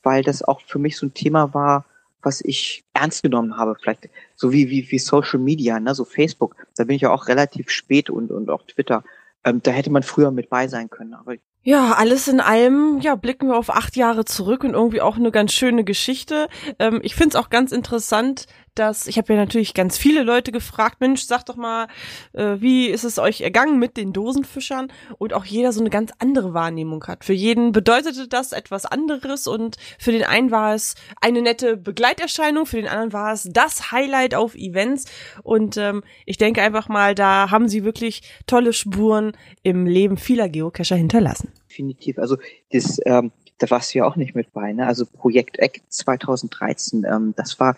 weil 0.02 0.24
das 0.24 0.42
auch 0.42 0.62
für 0.62 0.80
mich 0.80 0.98
so 0.98 1.06
ein 1.06 1.14
Thema 1.14 1.54
war, 1.54 1.86
was 2.24 2.40
ich 2.42 2.84
ernst 2.94 3.24
genommen 3.24 3.58
habe, 3.58 3.76
vielleicht 3.76 4.10
so 4.36 4.52
wie, 4.52 4.70
wie, 4.70 4.90
wie 4.92 5.00
Social 5.00 5.40
Media, 5.40 5.80
ne, 5.80 5.94
so 5.96 6.06
Facebook. 6.06 6.56
Da 6.78 6.86
bin 6.86 6.96
ich 6.96 7.02
ja 7.02 7.12
auch 7.12 7.28
relativ 7.28 7.70
spät 7.70 8.10
und, 8.10 8.32
und 8.32 8.50
auch 8.50 8.64
Twitter. 8.64 9.04
Ähm, 9.44 9.62
da 9.64 9.72
hätte 9.72 9.92
man 9.92 10.04
früher 10.04 10.32
mit 10.32 10.50
bei 10.50 10.68
sein 10.68 10.90
können. 10.90 11.14
Aber 11.14 11.36
Ja, 11.64 11.94
alles 11.94 12.28
in 12.28 12.40
allem, 12.40 13.00
ja, 13.02 13.16
blicken 13.16 13.48
wir 13.48 13.58
auf 13.58 13.70
acht 13.70 13.96
Jahre 13.96 14.26
zurück 14.26 14.64
und 14.64 14.74
irgendwie 14.74 15.02
auch 15.02 15.18
eine 15.18 15.32
ganz 15.32 15.54
schöne 15.54 15.84
Geschichte. 15.84 16.48
Ähm, 16.80 17.00
ich 17.04 17.16
find's 17.16 17.36
auch 17.36 17.50
ganz 17.50 17.72
interessant, 17.72 18.46
dass, 18.76 19.08
ich 19.08 19.18
habe 19.18 19.34
ja 19.34 19.40
natürlich 19.40 19.74
ganz 19.74 19.98
viele 19.98 20.24
Leute 20.24 20.52
gefragt, 20.52 21.02
Mensch, 21.02 21.24
sag 21.24 21.46
doch 21.46 21.56
mal, 21.56 21.88
äh, 22.34 22.56
wie 22.60 22.88
ist 22.88 23.04
es 23.04 23.20
euch 23.20 23.42
ergangen 23.42 23.80
mit 23.80 23.98
den 23.98 24.14
Dosenfischern? 24.14 24.92
Und 25.18 25.34
auch 25.34 25.46
jeder 25.46 25.72
so 25.74 25.82
eine 25.82 25.90
ganz 25.90 26.12
andere 26.20 26.54
Wahrnehmung 26.54 27.04
hat. 27.06 27.26
Für 27.26 27.34
jeden 27.34 27.72
bedeutete 27.72 28.28
das 28.28 28.52
etwas 28.54 28.86
anderes 28.86 29.48
und 29.48 29.78
für 30.00 30.12
den 30.12 30.24
einen 30.24 30.52
war 30.52 30.74
es 30.74 30.96
eine 31.20 31.42
nette 31.42 31.78
Begleiterscheinung, 31.78 32.66
für 32.66 32.78
den 32.78 32.88
anderen 32.88 33.14
war 33.14 33.34
es 33.34 33.48
das 33.52 33.92
Highlight 33.92 34.36
auf 34.36 34.56
Events. 34.56 35.06
Und 35.44 35.78
ähm, 35.78 36.04
ich 36.26 36.38
denke 36.38 36.62
einfach 36.62 36.88
mal, 36.88 37.16
da 37.16 37.52
haben 37.52 37.68
sie 37.68 37.84
wirklich 37.84 38.22
tolle 38.48 38.74
Spuren 38.74 39.34
im 39.64 39.86
Leben 39.86 40.18
vieler 40.18 40.50
Geocacher 40.50 40.96
hinterlassen. 40.96 41.52
definitiv. 41.70 42.20
Also 42.20 42.38
das, 42.72 43.00
ähm, 43.06 43.32
da 43.58 43.70
warst 43.70 43.94
du 43.94 44.00
ja 44.00 44.06
auch 44.06 44.16
nicht 44.16 44.36
mit 44.36 44.54
bei, 44.54 44.74
ne? 44.74 44.88
Also 44.88 45.06
Projekt 45.06 45.60
Eck 45.60 45.82
2013, 45.90 47.06
ähm, 47.06 47.34
das 47.36 47.60
war, 47.60 47.76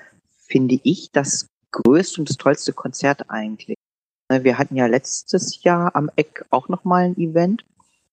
finde 0.47 0.79
ich, 0.83 1.11
das 1.11 1.47
größte 1.71 2.21
und 2.21 2.29
das 2.29 2.37
tollste 2.37 2.73
Konzert 2.73 3.29
eigentlich. 3.29 3.75
Ne, 4.31 4.43
Wir 4.43 4.57
hatten 4.57 4.75
ja 4.75 4.85
letztes 4.85 5.63
Jahr 5.63 5.95
am 5.95 6.09
Eck 6.15 6.45
auch 6.49 6.69
nochmal 6.69 7.05
ein 7.05 7.17
Event, 7.17 7.65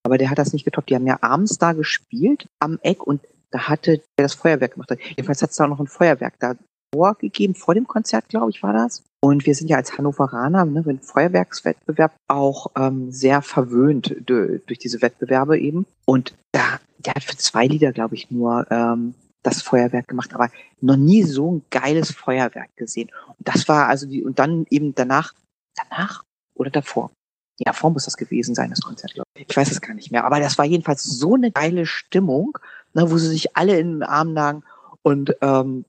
aber 0.03 0.19
der 0.19 0.31
hat 0.31 0.38
das 0.38 0.53
nicht 0.53 0.64
getoppt. 0.64 0.90
Die 0.90 0.95
haben 0.95 1.07
ja 1.07 1.19
abends 1.21 1.59
da 1.59 1.73
gespielt 1.73 2.49
am 2.59 2.79
Eck 2.83 3.07
und 3.07 3.21
da 3.51 3.69
hatte 3.69 3.99
der 3.99 4.25
das 4.25 4.35
Feuerwerk 4.35 4.75
gemacht. 4.75 4.97
Jedenfalls 5.09 5.43
hat 5.43 5.51
es 5.51 5.57
da 5.57 5.66
noch 5.66 5.81
ein 5.81 5.87
Feuerwerk 5.87 6.35
da 6.38 6.55
vorgegeben, 6.95 7.55
vor 7.55 7.75
dem 7.75 7.87
Konzert, 7.87 8.29
glaube 8.29 8.51
ich, 8.51 8.62
war 8.62 8.73
das. 8.73 9.05
Und 9.23 9.45
wir 9.47 9.55
sind 9.55 9.69
ja 9.69 9.77
als 9.77 9.97
Hannoveraner 9.97 10.64
ne, 10.64 10.83
mit 10.85 11.05
Feuerwerkswettbewerb 11.05 12.12
auch 12.29 12.69
ähm, 12.77 13.12
sehr 13.12 13.43
verwöhnt 13.43 14.16
durch, 14.25 14.64
durch 14.66 14.79
diese 14.79 15.03
Wettbewerbe 15.03 15.59
eben. 15.59 15.87
Und 16.07 16.35
da, 16.53 16.81
der 16.99 17.14
hat 17.14 17.25
für 17.25 17.37
zwei 17.37 17.66
Lieder, 17.66 17.93
glaube 17.93 18.14
ich, 18.14 18.31
nur 18.31 18.66
ähm, 18.71 19.14
das 19.42 19.62
Feuerwerk 19.62 20.09
gemacht, 20.09 20.35
aber 20.35 20.50
noch 20.81 20.96
nie 20.96 21.22
so 21.22 21.53
ein 21.53 21.62
geiles 21.70 22.12
Feuerwerk 22.12 22.74
gesehen. 22.76 23.11
Und 23.26 23.48
das 23.48 23.68
war 23.68 23.88
also 23.88 24.07
die, 24.07 24.22
und 24.22 24.38
dann 24.38 24.66
eben 24.70 24.94
danach, 24.94 25.35
danach 25.76 26.24
oder 26.55 26.70
davor? 26.70 27.11
Ja, 27.59 27.72
vor 27.72 27.90
muss 27.90 28.05
das 28.05 28.16
gewesen 28.16 28.55
sein, 28.55 28.70
das 28.70 28.81
Konzert, 28.81 29.14
glaube 29.14 29.29
ich. 29.35 29.46
Ich 29.48 29.57
weiß 29.57 29.70
es 29.70 29.81
gar 29.81 29.94
nicht 29.94 30.11
mehr. 30.11 30.24
Aber 30.24 30.40
das 30.40 30.57
war 30.57 30.64
jedenfalls 30.64 31.05
so 31.05 31.35
eine 31.35 31.50
geile 31.50 31.85
Stimmung, 31.85 32.59
ne, 32.94 33.11
wo 33.11 33.18
sie 33.18 33.29
sich 33.29 33.57
alle 33.57 33.79
in 33.79 33.92
den 33.92 34.03
Arm 34.03 34.33
lagen 34.33 34.62
und 35.03 35.37
ähm, 35.42 35.85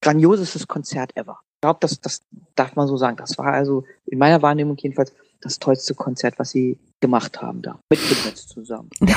grandiosestes 0.00 0.66
Konzert 0.66 1.16
ever. 1.16 1.40
Ich 1.56 1.60
glaube, 1.62 1.78
das, 1.80 2.00
das 2.00 2.22
darf 2.54 2.76
man 2.76 2.88
so 2.88 2.96
sagen. 2.96 3.16
Das 3.16 3.38
war 3.38 3.52
also 3.52 3.84
in 4.06 4.18
meiner 4.18 4.42
Wahrnehmung 4.42 4.76
jedenfalls 4.76 5.12
das 5.40 5.58
tollste 5.58 5.94
Konzert, 5.94 6.38
was 6.38 6.50
sie 6.50 6.78
gemacht 7.00 7.40
haben 7.40 7.62
da. 7.62 7.78
Mit 7.90 8.00
Kids 8.00 8.48
zusammen. 8.48 8.90
Ja. 9.00 9.16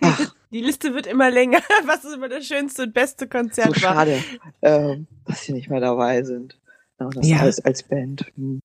Ach, 0.00 0.34
Die 0.52 0.60
Liste 0.60 0.94
wird 0.94 1.06
immer 1.06 1.30
länger. 1.30 1.60
Was 1.86 2.04
ist 2.04 2.14
immer 2.14 2.28
das 2.28 2.46
schönste 2.46 2.82
und 2.82 2.92
beste 2.94 3.26
Konzert 3.26 3.74
so 3.74 3.82
war? 3.82 3.94
schade, 3.94 4.22
ähm, 4.60 5.06
dass 5.26 5.42
sie 5.44 5.52
nicht 5.54 5.70
mehr 5.70 5.80
dabei 5.80 6.22
sind. 6.24 6.58
Ja, 7.00 7.08
das 7.08 7.26
Ja. 7.28 7.38
als, 7.38 7.64
als 7.64 7.82
Band. 7.82 8.30
Hm. 8.36 8.60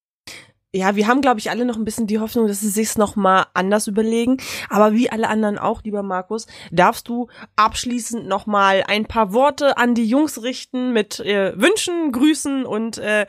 Ja, 0.75 0.97
wir 0.97 1.07
haben, 1.07 1.21
glaube 1.21 1.39
ich, 1.39 1.49
alle 1.49 1.63
noch 1.65 1.77
ein 1.77 1.85
bisschen 1.85 2.07
die 2.07 2.19
Hoffnung, 2.19 2.47
dass 2.47 2.59
sie 2.59 2.67
sich's 2.69 2.97
noch 2.97 3.15
mal 3.15 3.45
anders 3.53 3.87
überlegen. 3.87 4.37
Aber 4.69 4.91
wie 4.93 5.09
alle 5.09 5.29
anderen 5.29 5.57
auch, 5.57 5.81
lieber 5.83 6.03
Markus, 6.03 6.45
darfst 6.71 7.07
du 7.07 7.29
abschließend 7.55 8.27
noch 8.27 8.45
mal 8.47 8.83
ein 8.85 9.05
paar 9.05 9.31
Worte 9.33 9.77
an 9.77 9.95
die 9.95 10.05
Jungs 10.05 10.43
richten 10.43 10.91
mit 10.91 11.21
äh, 11.21 11.53
Wünschen, 11.59 12.11
Grüßen 12.11 12.65
und 12.65 12.97
äh, 12.97 13.27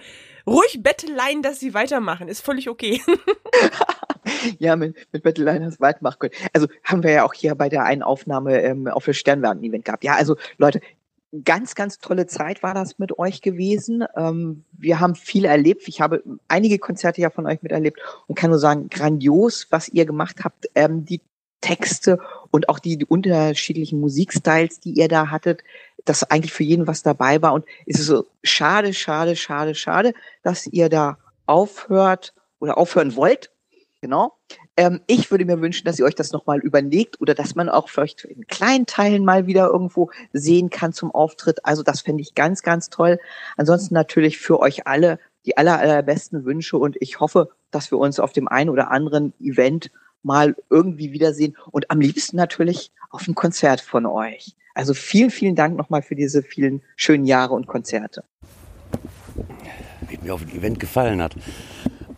ruhig 0.49 0.83
Betteleien, 0.83 1.43
dass 1.43 1.61
sie 1.61 1.75
weitermachen. 1.75 2.29
Ist 2.29 2.41
völlig 2.41 2.69
okay. 2.69 3.01
Ja, 4.59 4.77
mit, 4.77 4.95
mit 5.13 5.23
Battleliners 5.23 5.81
weit 5.81 6.03
machen 6.03 6.19
können. 6.19 6.35
Also 6.53 6.69
haben 6.85 7.03
wir 7.03 7.11
ja 7.11 7.25
auch 7.25 7.33
hier 7.33 7.55
bei 7.55 7.69
der 7.69 7.85
einen 7.85 8.03
Aufnahme 8.03 8.61
ähm, 8.61 8.87
auf 8.87 9.07
das 9.07 9.17
Sternwagen-Event 9.17 9.85
gehabt. 9.85 10.05
Ja, 10.05 10.17
also 10.17 10.37
Leute, 10.59 10.81
ganz, 11.45 11.75
ganz 11.75 11.99
tolle 11.99 12.27
Zeit 12.27 12.63
war 12.63 12.75
das 12.75 12.99
mit 12.99 13.19
euch 13.19 13.43
gewesen. 13.43 14.05
Ähm, 14.17 14.65
wir 14.73 15.01
haben 15.01 15.15
viel 15.15 15.45
erlebt. 15.45 15.89
Ich 15.89 16.01
habe 16.01 16.23
einige 16.49 16.79
Konzerte 16.79 17.21
ja 17.21 17.31
von 17.31 17.47
euch 17.47 17.63
miterlebt 17.63 18.01
und 18.27 18.39
kann 18.39 18.51
nur 18.51 18.59
sagen, 18.59 18.89
grandios, 18.89 19.67
was 19.71 19.89
ihr 19.89 20.07
gemacht 20.07 20.45
habt. 20.45 20.69
Ähm, 20.75 21.05
die 21.05 21.21
Texte 21.61 22.19
und 22.51 22.69
auch 22.69 22.79
die, 22.79 22.97
die 22.97 23.05
unterschiedlichen 23.05 24.01
Musikstyles, 24.01 24.81
die 24.81 24.93
ihr 24.93 25.09
da 25.09 25.31
hattet, 25.31 25.63
dass 26.05 26.25
eigentlich 26.31 26.53
für 26.53 26.65
jeden 26.65 26.87
was 26.87 27.03
dabei 27.03 27.43
war. 27.43 27.53
Und 27.53 27.65
es 27.87 28.01
ist 28.01 28.07
so 28.07 28.27
schade, 28.43 28.95
schade, 28.95 29.37
schade, 29.37 29.75
schade, 29.75 30.15
dass 30.43 30.67
ihr 30.67 30.89
da 30.89 31.19
aufhört 31.47 32.35
oder 32.61 32.79
aufhören 32.79 33.17
wollt. 33.17 33.51
Genau. 34.01 34.37
Ähm, 34.77 35.01
ich 35.09 35.33
würde 35.33 35.45
mir 35.45 35.61
wünschen, 35.61 35.85
dass 35.85 35.99
ihr 35.99 36.05
euch 36.05 36.15
das 36.15 36.31
nochmal 36.31 36.61
überlegt 36.61 37.21
oder 37.21 37.35
dass 37.35 37.57
man 37.57 37.69
auch 37.69 37.89
vielleicht 37.89 38.25
in 38.25 38.47
kleinen 38.47 38.87
Teilen 38.87 39.25
mal 39.25 39.49
wieder 39.49 39.67
irgendwo 39.67 40.11
sehen 40.33 40.71
kann 40.71 40.93
zum 40.93 41.11
Auftritt. 41.11 41.65
Also 41.65 41.83
das 41.83 42.03
fände 42.03 42.23
ich 42.23 42.37
ganz, 42.37 42.63
ganz 42.63 42.89
toll. 42.89 43.19
Ansonsten 43.57 43.95
natürlich 43.95 44.39
für 44.39 44.61
euch 44.61 44.87
alle 44.87 45.19
die 45.47 45.57
aller, 45.57 45.79
allerbesten 45.79 46.45
Wünsche 46.45 46.77
und 46.77 46.97
ich 47.01 47.21
hoffe, 47.21 47.49
dass 47.71 47.91
wir 47.91 47.99
uns 47.99 48.21
auf 48.21 48.33
dem 48.33 48.49
einen 48.49 48.71
oder 48.71 48.91
anderen 48.91 49.33
Event 49.41 49.91
mal 50.23 50.57
irgendwie 50.71 51.13
wiedersehen 51.13 51.57
und 51.71 51.91
am 51.91 52.01
liebsten 52.01 52.37
natürlich 52.37 52.91
auf 53.11 53.27
einem 53.27 53.35
Konzert 53.35 53.81
von 53.81 54.07
euch. 54.07 54.55
Also 54.75 54.95
vielen, 54.95 55.31
vielen 55.31 55.55
Dank 55.57 55.77
nochmal 55.77 56.03
für 56.03 56.15
diese 56.15 56.43
vielen 56.43 56.83
schönen 56.97 57.25
Jahre 57.25 57.55
und 57.55 57.67
Konzerte. 57.67 58.23
wie 60.09 60.19
mir 60.23 60.35
auf 60.35 60.45
dem 60.45 60.57
Event 60.57 60.81
gefallen 60.81 61.21
hat. 61.23 61.35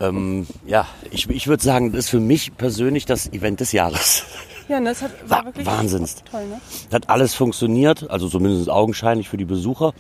Ähm, 0.01 0.47
ja, 0.67 0.87
ich, 1.11 1.29
ich 1.29 1.47
würde 1.47 1.63
sagen, 1.63 1.93
das 1.93 2.05
ist 2.07 2.11
für 2.11 2.21
mich 2.21 2.57
persönlich 2.57 3.05
das 3.07 3.33
Event 3.33 3.61
des 3.61 3.73
Jahres. 3.73 4.25
Ja, 4.69 4.81
das 4.81 5.03
hat, 5.03 5.11
war 5.29 5.45
wirklich 5.45 5.67
Wahnsinns. 5.67 6.23
toll, 6.31 6.47
ne? 6.47 6.61
Hat 6.93 7.09
alles 7.11 7.35
funktioniert, 7.35 8.09
also 8.09 8.29
zumindest 8.29 8.71
augenscheinlich 8.71 9.29
für 9.29 9.37
die 9.37 9.45
Besucher. 9.45 9.93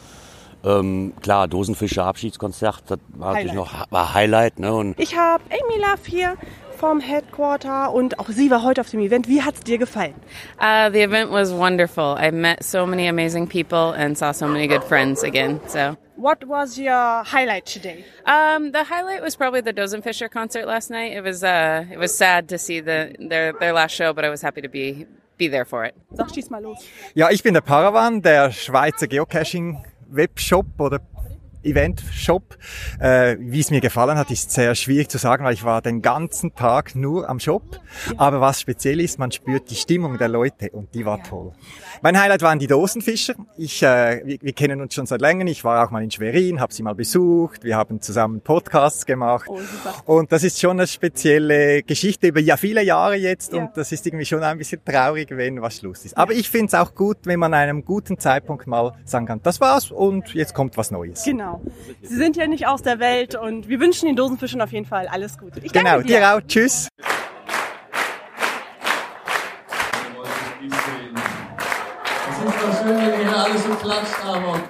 Ähm, 0.63 1.13
klar, 1.23 1.49
Dosenfischer 1.49 2.05
Abschiedskonzert, 2.05 2.83
das 2.87 2.99
war 3.09 3.33
natürlich 3.35 3.53
Highlight. 3.53 3.73
noch 3.73 3.91
war 3.91 4.15
Highlight, 4.15 4.59
ne? 4.59 4.73
Und 4.73 4.99
Ich 5.01 5.17
habe 5.17 5.43
Amy 5.51 5.81
Love 5.83 6.01
hier 6.07 6.37
vom 6.81 6.99
Headquarter 7.01 7.93
und 7.93 8.19
auch 8.19 8.31
sie 8.31 8.51
war 8.51 8.63
heute 8.63 8.81
auf 8.81 8.89
dem 8.89 9.01
Event. 9.01 9.29
Wie 9.29 9.43
hat's 9.43 9.61
dir 9.61 9.77
gefallen? 9.77 10.15
Uh, 10.59 10.91
the 10.91 11.03
event 11.03 11.31
was 11.31 11.53
wonderful. 11.53 12.17
I 12.19 12.31
met 12.33 12.65
so 12.65 12.87
many 12.87 13.07
amazing 13.07 13.47
people 13.47 13.93
and 13.95 14.17
saw 14.17 14.33
so 14.33 14.47
many 14.49 14.67
good 14.67 14.83
friends 14.83 15.23
again. 15.23 15.61
So, 15.69 15.97
What 16.17 16.43
was 16.47 16.79
your 16.79 17.23
highlight 17.25 17.67
today? 17.67 18.05
um, 18.25 18.73
the 18.73 18.85
highlight 18.85 19.23
was 19.23 19.37
probably 19.37 19.61
the 19.61 19.75
Dozenfisher 19.75 20.31
concert 20.31 20.67
last 20.67 20.91
night. 20.91 21.13
It 21.13 21.23
was 21.23 21.45
uh, 21.45 21.85
it 21.93 21.99
was 21.99 22.17
sad 22.17 22.49
to 22.49 22.57
see 22.59 22.81
the 22.81 23.15
their 23.19 23.53
their 23.53 23.75
last 23.75 23.95
show, 23.95 24.15
but 24.15 24.25
I 24.25 24.31
was 24.31 24.41
happy 24.43 24.63
to 24.63 24.69
be 24.69 25.07
be 25.37 25.49
there 25.49 25.67
for 25.67 25.85
it. 25.85 25.95
Sag, 26.15 26.29
schieß 26.29 26.51
mal 26.51 26.63
los. 26.63 26.79
Ja, 27.15 27.29
ich 27.31 27.43
bin 27.43 27.53
der 27.53 27.61
Paravan, 27.63 28.23
der 28.23 28.53
Schweizer 28.53 29.07
Geocaching-Webshop 29.07 30.67
oder 30.79 31.01
Event-Shop. 31.63 32.57
Äh, 32.99 33.37
wie 33.41 33.61
es 33.61 33.71
mir 33.71 33.81
gefallen 33.81 34.17
hat, 34.17 34.31
ist 34.31 34.51
sehr 34.51 34.75
schwierig 34.75 35.09
zu 35.09 35.19
sagen, 35.19 35.45
weil 35.45 35.55
ich 35.55 35.65
war 35.65 35.83
den 35.83 36.03
ganzen 36.03 36.55
Tag 36.55 36.95
nur 36.95 37.29
am 37.29 37.41
Shop. 37.41 37.81
Aber 38.17 38.41
was 38.41 38.61
speziell 38.61 39.01
ist, 39.01 39.19
man 39.19 39.33
spürt 39.33 39.71
die 39.71 39.75
Stimmung 39.75 40.19
der 40.19 40.29
Leute 40.29 40.71
und 40.71 40.95
die 40.95 41.05
war 41.05 41.23
toll. 41.23 41.53
Mein 42.03 42.21
Highlight 42.21 42.43
waren 42.43 42.59
die 42.59 42.67
Dosenfischer. 42.67 43.35
Ich, 43.57 43.83
äh, 43.83 44.23
wir, 44.25 44.39
wir 44.41 44.53
kennen 44.53 44.81
uns 44.81 44.95
schon 44.95 45.07
seit 45.07 45.21
längerem. 45.21 45.49
Ich 45.49 45.65
war 45.65 45.87
auch 45.87 45.91
mal 45.91 46.03
in 46.03 46.11
Schwerin, 46.11 46.61
habe 46.61 46.73
sie 46.73 46.83
mal 46.83 46.95
besucht. 46.95 47.65
Wir 47.65 47.77
haben 47.77 48.01
zusammen 48.01 48.41
Podcasts 48.41 49.05
gemacht. 49.07 49.49
Und 50.07 50.33
das 50.33 50.45
ist 50.45 50.61
schon 50.61 50.79
eine 50.79 50.87
spezielle 50.87 51.83
Geschichte 51.83 52.29
über 52.29 52.41
ja 52.41 52.57
viele 52.57 52.83
Jahre 52.83 53.17
jetzt. 53.17 53.53
Und 53.55 53.77
das 53.77 53.93
ist 53.93 54.07
irgendwie 54.07 54.25
schon 54.25 54.43
ein 54.43 54.59
bisschen 54.59 54.85
traurig, 54.85 55.29
wenn 55.31 55.61
was 55.61 55.79
Schluss 55.79 56.05
ist. 56.05 56.17
Aber 56.17 56.33
ich 56.33 56.49
finde 56.49 56.67
es 56.67 56.75
auch 56.75 56.95
gut, 56.95 57.19
wenn 57.25 57.39
man 57.39 57.53
an 57.55 57.61
einem 57.61 57.85
guten 57.85 58.19
Zeitpunkt 58.19 58.67
mal 58.67 58.93
sagen 59.05 59.27
kann, 59.27 59.41
das 59.43 59.61
war's 59.61 59.91
und 59.91 60.35
jetzt 60.35 60.55
kommt 60.55 60.77
was 60.77 60.91
Neues. 60.91 61.25
Genau. 61.25 61.50
Sie 62.03 62.17
sind 62.17 62.37
ja 62.37 62.47
nicht 62.47 62.67
aus 62.67 62.83
der 62.83 62.99
Welt 62.99 63.35
und 63.35 63.69
wir 63.69 63.81
wünschen 63.81 64.07
den 64.07 64.17
Dosenfischern 64.17 64.61
auf 64.61 64.73
jeden 64.73 64.87
Fall 64.87 65.07
alles 65.09 65.39
Gute. 65.39 65.61
Ich 65.61 65.73
Genau, 65.73 65.91
danke 65.93 66.07
dir. 66.07 66.19
dir 66.21 66.35
auch. 66.37 66.41
Tschüss. 66.47 66.89
Es 72.31 72.45
ist 72.45 72.63
doch 72.63 72.83
schön, 72.83 72.97
wenn 72.97 73.21
ihr 73.21 73.29
hier 73.29 73.37
alle 73.37 73.59
so 73.59 73.71
klatscht, 73.75 74.25
aber 74.27 74.61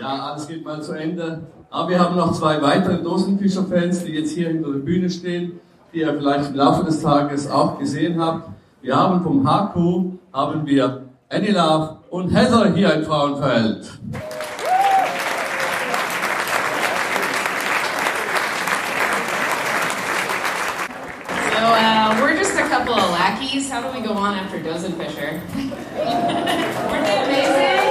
ja, 0.00 0.30
alles 0.30 0.46
geht 0.48 0.64
mal 0.64 0.82
zu 0.82 0.92
Ende. 0.92 1.42
Aber 1.70 1.88
wir 1.88 1.98
haben 1.98 2.16
noch 2.16 2.32
zwei 2.32 2.60
weitere 2.62 3.02
Dosenfischer-Fans, 3.02 4.04
die 4.04 4.12
jetzt 4.12 4.32
hier 4.32 4.48
hinter 4.48 4.72
der 4.72 4.78
Bühne 4.78 5.10
stehen, 5.10 5.60
die 5.92 6.00
ihr 6.00 6.14
vielleicht 6.14 6.50
im 6.50 6.56
Laufe 6.56 6.84
des 6.84 7.00
Tages 7.02 7.50
auch 7.50 7.78
gesehen 7.78 8.20
habt. 8.20 8.48
Wir 8.82 8.96
haben 8.96 9.22
vom 9.22 9.44
HQ 9.46 10.18
haben 10.32 10.66
wir 10.66 11.04
Annie 11.28 11.52
Love 11.52 11.98
und 12.10 12.28
Heather 12.30 12.72
hier 12.74 12.92
in 12.94 13.04
Frauenfeld. 13.04 13.98
Lackeys. 23.34 23.70
How 23.70 23.80
do 23.80 23.98
we 23.98 24.04
go 24.04 24.12
on 24.14 24.34
after 24.34 24.60
Dozenfisher? 24.60 25.40
Weren't 26.90 27.06
they 27.06 27.24
amazing? 27.24 27.90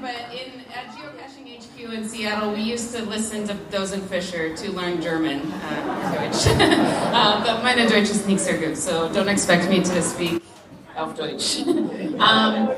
But 0.00 0.16
in 0.32 0.64
at 0.74 0.90
Geocaching 0.96 1.46
HQ 1.58 1.92
in 1.92 2.08
Seattle, 2.08 2.52
we 2.52 2.60
used 2.60 2.92
to 2.96 3.04
listen 3.04 3.46
to 3.46 3.54
Dozenfisher 3.70 4.56
to 4.56 4.72
learn 4.72 5.00
German, 5.00 5.40
uh, 5.52 6.14
Deutsch. 6.14 6.46
uh, 6.48 7.44
but 7.44 7.62
meine 7.62 7.88
Deutsch 7.88 8.10
ist 8.10 8.26
nicht 8.26 8.40
sehr 8.40 8.58
gut, 8.58 8.76
so 8.76 9.08
don't 9.10 9.28
expect 9.28 9.68
me 9.68 9.80
to 9.80 10.02
speak 10.02 10.42
auf 10.96 11.14
Deutsch. 11.14 11.60
um, 11.66 12.68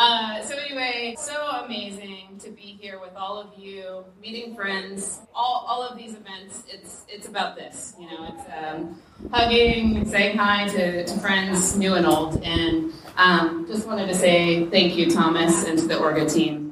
uh, 0.00 0.42
so 0.42 0.56
anyway, 0.56 1.14
so 1.18 1.34
amazing 1.62 2.38
to 2.38 2.50
be 2.50 2.78
here 2.80 2.98
with 2.98 3.14
all 3.14 3.38
of 3.38 3.48
you, 3.58 4.02
meeting 4.22 4.54
friends. 4.54 5.20
All, 5.34 5.66
all 5.68 5.82
of 5.82 5.98
these 5.98 6.14
events, 6.14 6.64
it's 6.68 7.04
it's 7.06 7.28
about 7.28 7.54
this. 7.54 7.94
You 8.00 8.06
know, 8.06 8.34
it's 8.34 8.46
um, 8.50 9.02
hugging, 9.30 10.08
saying 10.08 10.38
hi 10.38 10.68
to, 10.68 11.04
to 11.04 11.18
friends, 11.20 11.76
new 11.76 11.94
and 11.94 12.06
old, 12.06 12.42
and 12.42 12.94
um, 13.18 13.66
just 13.68 13.86
wanted 13.86 14.06
to 14.06 14.14
say 14.14 14.64
thank 14.70 14.96
you, 14.96 15.10
Thomas, 15.10 15.64
and 15.64 15.78
to 15.78 15.86
the 15.86 15.94
Orga 15.96 16.32
team. 16.32 16.69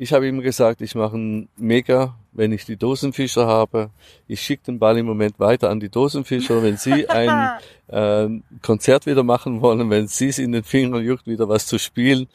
Ich 0.00 0.12
habe 0.12 0.28
immer 0.28 0.42
gesagt, 0.42 0.80
ich 0.80 0.94
mache 0.94 1.16
einen 1.16 1.48
Mega, 1.56 2.14
wenn 2.30 2.52
ich 2.52 2.64
die 2.64 2.76
Dosenfischer 2.76 3.48
habe. 3.48 3.90
Ich 4.28 4.40
schicke 4.40 4.62
den 4.66 4.78
Ball 4.78 4.96
im 4.96 5.06
Moment 5.06 5.40
weiter 5.40 5.70
an 5.70 5.80
die 5.80 5.88
Dosenfischer. 5.88 6.62
Wenn 6.62 6.76
sie 6.76 7.08
ein 7.10 7.58
äh, 7.88 8.28
Konzert 8.62 9.06
wieder 9.06 9.24
machen 9.24 9.60
wollen, 9.60 9.90
wenn 9.90 10.06
sie 10.06 10.28
es 10.28 10.38
in 10.38 10.52
den 10.52 10.62
Fingern 10.62 11.02
juckt, 11.02 11.26
wieder 11.26 11.48
was 11.48 11.66
zu 11.66 11.80
spielen, 11.80 12.28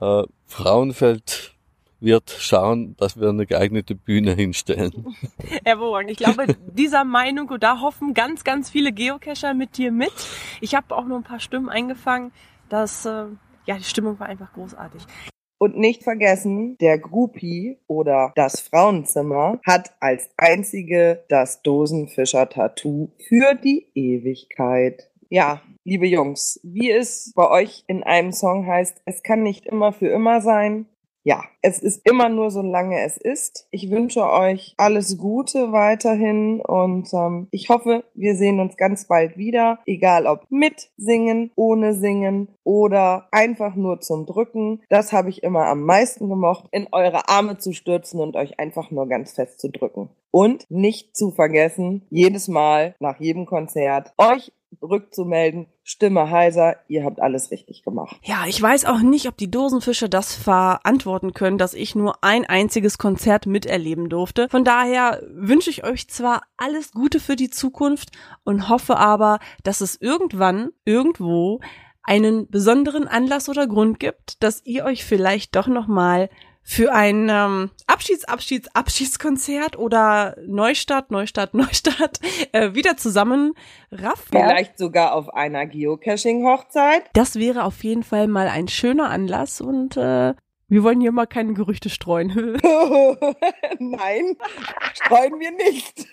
äh, 0.00 0.22
Frauenfeld 0.46 1.52
wird 2.00 2.30
schauen, 2.30 2.96
dass 2.96 3.20
wir 3.20 3.28
eine 3.28 3.44
geeignete 3.44 3.94
Bühne 3.94 4.32
hinstellen. 4.32 5.14
Hervorragend. 5.64 6.12
Ich 6.12 6.16
glaube, 6.16 6.46
dieser 6.72 7.04
Meinung 7.04 7.50
und 7.50 7.62
da 7.62 7.82
hoffen 7.82 8.14
ganz, 8.14 8.44
ganz 8.44 8.70
viele 8.70 8.92
Geocacher 8.92 9.52
mit 9.52 9.76
dir 9.76 9.92
mit. 9.92 10.14
Ich 10.62 10.74
habe 10.74 10.96
auch 10.96 11.04
nur 11.04 11.18
ein 11.18 11.24
paar 11.24 11.40
Stimmen 11.40 11.68
eingefangen, 11.68 12.32
dass 12.70 13.04
äh, 13.04 13.26
ja 13.66 13.76
die 13.76 13.84
Stimmung 13.84 14.18
war 14.18 14.26
einfach 14.26 14.54
großartig. 14.54 15.02
Und 15.62 15.76
nicht 15.76 16.04
vergessen, 16.04 16.78
der 16.78 16.98
Groupie 16.98 17.76
oder 17.86 18.32
das 18.34 18.60
Frauenzimmer 18.60 19.60
hat 19.66 19.92
als 20.00 20.30
einzige 20.38 21.22
das 21.28 21.60
Dosenfischer-Tattoo 21.60 23.10
für 23.28 23.54
die 23.62 23.86
Ewigkeit. 23.94 25.10
Ja, 25.28 25.60
liebe 25.84 26.06
Jungs, 26.06 26.60
wie 26.62 26.90
es 26.90 27.34
bei 27.36 27.46
euch 27.50 27.84
in 27.88 28.02
einem 28.02 28.32
Song 28.32 28.66
heißt, 28.66 29.02
es 29.04 29.22
kann 29.22 29.42
nicht 29.42 29.66
immer 29.66 29.92
für 29.92 30.08
immer 30.08 30.40
sein, 30.40 30.86
ja, 31.22 31.44
es 31.62 31.80
ist 31.80 32.06
immer 32.08 32.28
nur 32.28 32.50
so 32.50 32.62
lange 32.62 33.02
es 33.04 33.16
ist. 33.16 33.66
Ich 33.70 33.90
wünsche 33.90 34.28
euch 34.30 34.74
alles 34.78 35.18
Gute 35.18 35.72
weiterhin 35.72 36.60
und 36.60 37.12
ähm, 37.12 37.48
ich 37.50 37.68
hoffe, 37.68 38.04
wir 38.14 38.34
sehen 38.34 38.60
uns 38.60 38.76
ganz 38.76 39.06
bald 39.06 39.36
wieder, 39.36 39.78
egal 39.86 40.26
ob 40.26 40.46
mit 40.50 40.90
singen, 40.96 41.50
ohne 41.56 41.94
singen 41.94 42.48
oder 42.64 43.28
einfach 43.32 43.74
nur 43.74 44.00
zum 44.00 44.24
Drücken. 44.26 44.82
Das 44.88 45.12
habe 45.12 45.28
ich 45.28 45.42
immer 45.42 45.66
am 45.66 45.82
meisten 45.82 46.28
gemocht, 46.28 46.66
in 46.70 46.88
eure 46.92 47.28
Arme 47.28 47.58
zu 47.58 47.72
stürzen 47.72 48.20
und 48.20 48.36
euch 48.36 48.58
einfach 48.58 48.90
nur 48.90 49.06
ganz 49.06 49.32
fest 49.32 49.60
zu 49.60 49.70
drücken. 49.70 50.08
Und 50.30 50.70
nicht 50.70 51.16
zu 51.16 51.32
vergessen, 51.32 52.06
jedes 52.08 52.48
Mal 52.48 52.94
nach 53.00 53.18
jedem 53.18 53.46
Konzert 53.46 54.12
euch 54.16 54.52
rückzumelden, 54.82 55.66
Stimme 55.82 56.30
heiser, 56.30 56.76
ihr 56.88 57.04
habt 57.04 57.20
alles 57.20 57.50
richtig 57.50 57.82
gemacht. 57.82 58.16
Ja, 58.22 58.44
ich 58.46 58.60
weiß 58.60 58.84
auch 58.84 59.00
nicht, 59.00 59.26
ob 59.26 59.36
die 59.36 59.50
Dosenfische 59.50 60.08
das 60.08 60.34
verantworten 60.34 61.32
können, 61.32 61.58
dass 61.58 61.74
ich 61.74 61.94
nur 61.94 62.22
ein 62.22 62.44
einziges 62.44 62.98
Konzert 62.98 63.46
miterleben 63.46 64.08
durfte. 64.08 64.48
Von 64.48 64.64
daher 64.64 65.22
wünsche 65.28 65.70
ich 65.70 65.84
euch 65.84 66.08
zwar 66.08 66.42
alles 66.56 66.92
Gute 66.92 67.20
für 67.20 67.36
die 67.36 67.50
Zukunft 67.50 68.10
und 68.44 68.68
hoffe 68.68 68.96
aber, 68.96 69.38
dass 69.62 69.80
es 69.80 70.00
irgendwann, 70.00 70.70
irgendwo 70.84 71.60
einen 72.02 72.48
besonderen 72.48 73.06
Anlass 73.08 73.48
oder 73.48 73.66
Grund 73.66 74.00
gibt, 74.00 74.42
dass 74.42 74.64
ihr 74.64 74.84
euch 74.84 75.04
vielleicht 75.04 75.54
doch 75.56 75.66
noch 75.66 75.86
mal 75.86 76.30
für 76.62 76.92
ein 76.92 77.28
ähm, 77.28 77.70
Abschieds, 77.86 78.24
Abschieds, 78.24 78.68
Abschiedskonzert 78.74 79.78
oder 79.78 80.36
Neustart, 80.46 81.10
Neustart, 81.10 81.54
Neustart 81.54 82.20
äh, 82.52 82.74
wieder 82.74 82.96
zusammen 82.96 83.54
raffen. 83.90 84.28
Vielleicht 84.30 84.78
sogar 84.78 85.14
auf 85.14 85.32
einer 85.34 85.66
Geocaching-Hochzeit. 85.66 87.04
Das 87.14 87.36
wäre 87.36 87.64
auf 87.64 87.82
jeden 87.82 88.02
Fall 88.02 88.28
mal 88.28 88.48
ein 88.48 88.68
schöner 88.68 89.10
Anlass 89.10 89.60
und 89.60 89.96
äh, 89.96 90.34
wir 90.70 90.84
wollen 90.84 91.00
hier 91.00 91.10
mal 91.10 91.26
keine 91.26 91.52
Gerüchte 91.52 91.90
streuen. 91.90 92.28
Nein, 93.78 94.36
streuen 94.94 95.40
wir 95.40 95.50
nicht. 95.50 96.06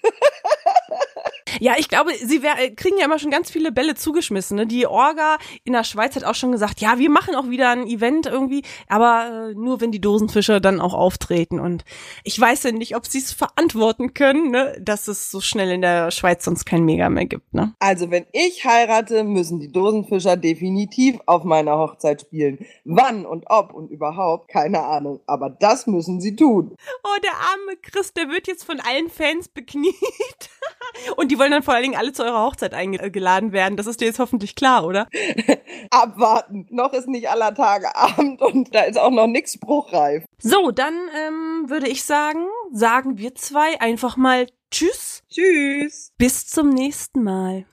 Ja, 1.60 1.74
ich 1.78 1.90
glaube, 1.90 2.12
sie 2.14 2.42
wär, 2.42 2.56
kriegen 2.76 2.98
ja 2.98 3.06
immer 3.06 3.20
schon 3.20 3.32
ganz 3.32 3.50
viele 3.50 3.72
Bälle 3.72 3.96
zugeschmissen. 3.96 4.58
Ne? 4.58 4.68
Die 4.68 4.88
Orga 4.88 5.38
in 5.64 5.74
der 5.74 5.84
Schweiz 5.84 6.16
hat 6.16 6.24
auch 6.24 6.36
schon 6.36 6.52
gesagt, 6.52 6.82
ja, 6.82 6.98
wir 7.00 7.10
machen 7.10 7.36
auch 7.36 7.50
wieder 7.50 7.70
ein 7.70 7.88
Event 7.88 8.26
irgendwie, 8.26 8.64
aber 8.88 9.50
äh, 9.52 9.54
nur 9.54 9.82
wenn 9.82 9.92
die 9.92 10.02
Dosenfischer 10.02 10.60
dann 10.60 10.80
auch 10.80 10.94
auftreten. 10.94 11.60
Und 11.60 11.84
ich 12.24 12.40
weiß 12.40 12.64
ja 12.64 12.72
nicht, 12.72 12.96
ob 12.96 13.06
sie 13.06 13.20
es 13.20 13.34
verantworten 13.34 14.14
können, 14.14 14.52
ne? 14.52 14.78
dass 14.82 15.08
es 15.08 15.32
so 15.32 15.42
schnell 15.42 15.72
in 15.72 15.82
der 15.82 16.12
Schweiz 16.12 16.46
sonst 16.46 16.66
kein 16.66 16.84
Mega 16.84 17.10
mehr 17.10 17.26
gibt. 17.26 17.54
Ne? 17.54 17.74
Also 17.80 18.12
wenn 18.12 18.26
ich 18.32 18.66
heirate, 18.66 19.24
müssen 19.24 19.60
die 19.60 19.72
Dosenfischer 19.72 20.38
definitiv 20.38 21.20
auf 21.26 21.44
meiner 21.44 21.78
Hochzeit 21.78 22.22
spielen. 22.22 22.66
Wann 22.86 23.26
und 23.26 23.46
ob 23.48 23.74
und 23.74 23.90
überhaupt, 23.90 24.50
keine 24.50 24.84
Ahnung. 24.84 25.22
Aber 25.26 25.50
das 25.50 25.88
müssen 25.88 26.22
sie 26.22 26.36
tun. 26.36 26.76
Oh, 27.04 27.20
der 27.24 27.34
arme 27.34 27.78
Chris, 27.82 28.14
der 28.14 28.30
wird 28.30 28.48
jetzt 28.48 28.64
von 28.64 28.80
allen 28.80 29.10
Fans 29.10 29.48
bekniet. 29.48 29.96
Und 31.16 31.32
die 31.32 31.40
wollen 31.40 31.52
dann 31.52 31.64
vor 31.64 31.74
allen 31.74 31.84
Dingen 31.84 31.98
alle 31.98 32.14
zu 32.14 32.24
eurer 32.24 32.44
Hochzeit 32.44 32.74
eingeladen 32.74 33.52
werden. 33.52 33.78
Das 33.78 33.88
ist 33.88 34.02
dir 34.02 34.06
jetzt 34.06 34.20
hoffentlich 34.20 34.56
klar, 34.56 34.86
oder? 34.86 35.08
Abwarten. 35.90 36.68
Noch 36.70 36.94
ist 36.94 37.08
nicht 37.08 37.30
aller 37.30 37.54
Tage 37.54 37.96
Abend 37.96 38.42
und 38.42 38.74
da 38.74 38.82
ist 38.82 38.98
auch 38.98 39.12
noch 39.12 39.28
nichts 39.28 39.54
spruchreif. 39.54 40.26
So, 40.40 40.72
dann 40.72 40.94
ähm, 41.16 41.70
würde 41.70 41.88
ich 41.88 42.04
sagen, 42.04 42.46
sagen 42.72 43.18
wir 43.18 43.36
zwei 43.36 43.80
einfach 43.80 44.18
mal 44.18 44.48
Tschüss. 44.70 45.24
Tschüss. 45.30 46.12
Bis 46.18 46.48
zum 46.48 46.70
nächsten 46.70 47.24
Mal. 47.24 47.66